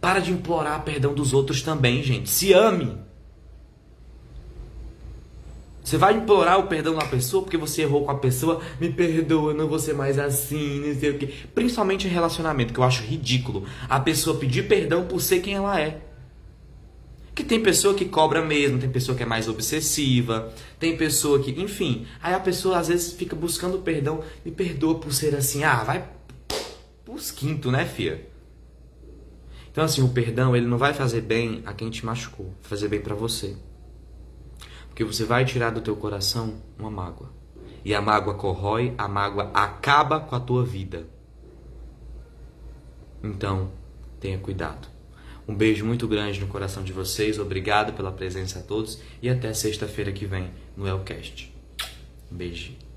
Para 0.00 0.20
de 0.20 0.32
implorar 0.32 0.84
perdão 0.84 1.12
dos 1.12 1.34
outros 1.34 1.60
também, 1.60 2.02
gente. 2.02 2.30
Se 2.30 2.54
ame. 2.54 2.96
Você 5.88 5.96
vai 5.96 6.18
implorar 6.18 6.58
o 6.60 6.66
perdão 6.66 6.94
da 6.94 7.06
pessoa 7.06 7.42
porque 7.42 7.56
você 7.56 7.80
errou 7.80 8.04
com 8.04 8.10
a 8.10 8.14
pessoa, 8.14 8.60
me 8.78 8.92
perdoa, 8.92 9.54
não 9.54 9.66
vou 9.66 9.78
ser 9.78 9.94
mais 9.94 10.18
assim, 10.18 10.86
não 10.86 11.00
sei 11.00 11.12
o 11.12 11.18
quê. 11.18 11.32
Principalmente 11.54 12.06
em 12.06 12.10
relacionamento, 12.10 12.74
que 12.74 12.78
eu 12.78 12.84
acho 12.84 13.02
ridículo 13.04 13.66
a 13.88 13.98
pessoa 13.98 14.36
pedir 14.36 14.68
perdão 14.68 15.06
por 15.06 15.18
ser 15.22 15.40
quem 15.40 15.54
ela 15.54 15.80
é. 15.80 16.02
Que 17.34 17.42
tem 17.42 17.62
pessoa 17.62 17.94
que 17.94 18.04
cobra 18.04 18.44
mesmo, 18.44 18.78
tem 18.78 18.90
pessoa 18.90 19.16
que 19.16 19.22
é 19.22 19.26
mais 19.26 19.48
obsessiva, 19.48 20.52
tem 20.78 20.94
pessoa 20.94 21.38
que, 21.38 21.58
enfim, 21.58 22.06
aí 22.22 22.34
a 22.34 22.40
pessoa 22.40 22.76
às 22.76 22.88
vezes 22.88 23.14
fica 23.14 23.34
buscando 23.34 23.78
perdão, 23.78 24.22
me 24.44 24.52
perdoa 24.52 24.96
por 24.96 25.10
ser 25.10 25.34
assim, 25.34 25.64
ah, 25.64 25.84
vai 25.84 26.06
pros 27.02 27.30
quinto, 27.30 27.70
né, 27.70 27.86
fia? 27.86 28.28
Então 29.72 29.82
assim, 29.82 30.02
o 30.02 30.08
perdão, 30.10 30.54
ele 30.54 30.66
não 30.66 30.76
vai 30.76 30.92
fazer 30.92 31.22
bem 31.22 31.62
a 31.64 31.72
quem 31.72 31.88
te 31.88 32.04
machucou, 32.04 32.52
fazer 32.60 32.88
bem 32.88 33.00
para 33.00 33.14
você. 33.14 33.56
Porque 34.98 35.14
você 35.14 35.24
vai 35.24 35.44
tirar 35.44 35.70
do 35.70 35.80
teu 35.80 35.94
coração 35.94 36.60
uma 36.76 36.90
mágoa. 36.90 37.30
E 37.84 37.94
a 37.94 38.02
mágoa 38.02 38.34
corrói, 38.34 38.92
a 38.98 39.06
mágoa 39.06 39.48
acaba 39.54 40.18
com 40.18 40.34
a 40.34 40.40
tua 40.40 40.64
vida. 40.64 41.06
Então, 43.22 43.70
tenha 44.18 44.36
cuidado. 44.38 44.88
Um 45.46 45.54
beijo 45.54 45.86
muito 45.86 46.08
grande 46.08 46.40
no 46.40 46.48
coração 46.48 46.82
de 46.82 46.92
vocês, 46.92 47.38
obrigado 47.38 47.92
pela 47.92 48.10
presença 48.10 48.58
a 48.58 48.62
todos 48.62 49.00
e 49.22 49.28
até 49.28 49.54
sexta-feira 49.54 50.10
que 50.10 50.26
vem 50.26 50.50
no 50.76 50.84
Elcast. 50.84 51.54
Um 52.32 52.36
beijinho. 52.36 52.87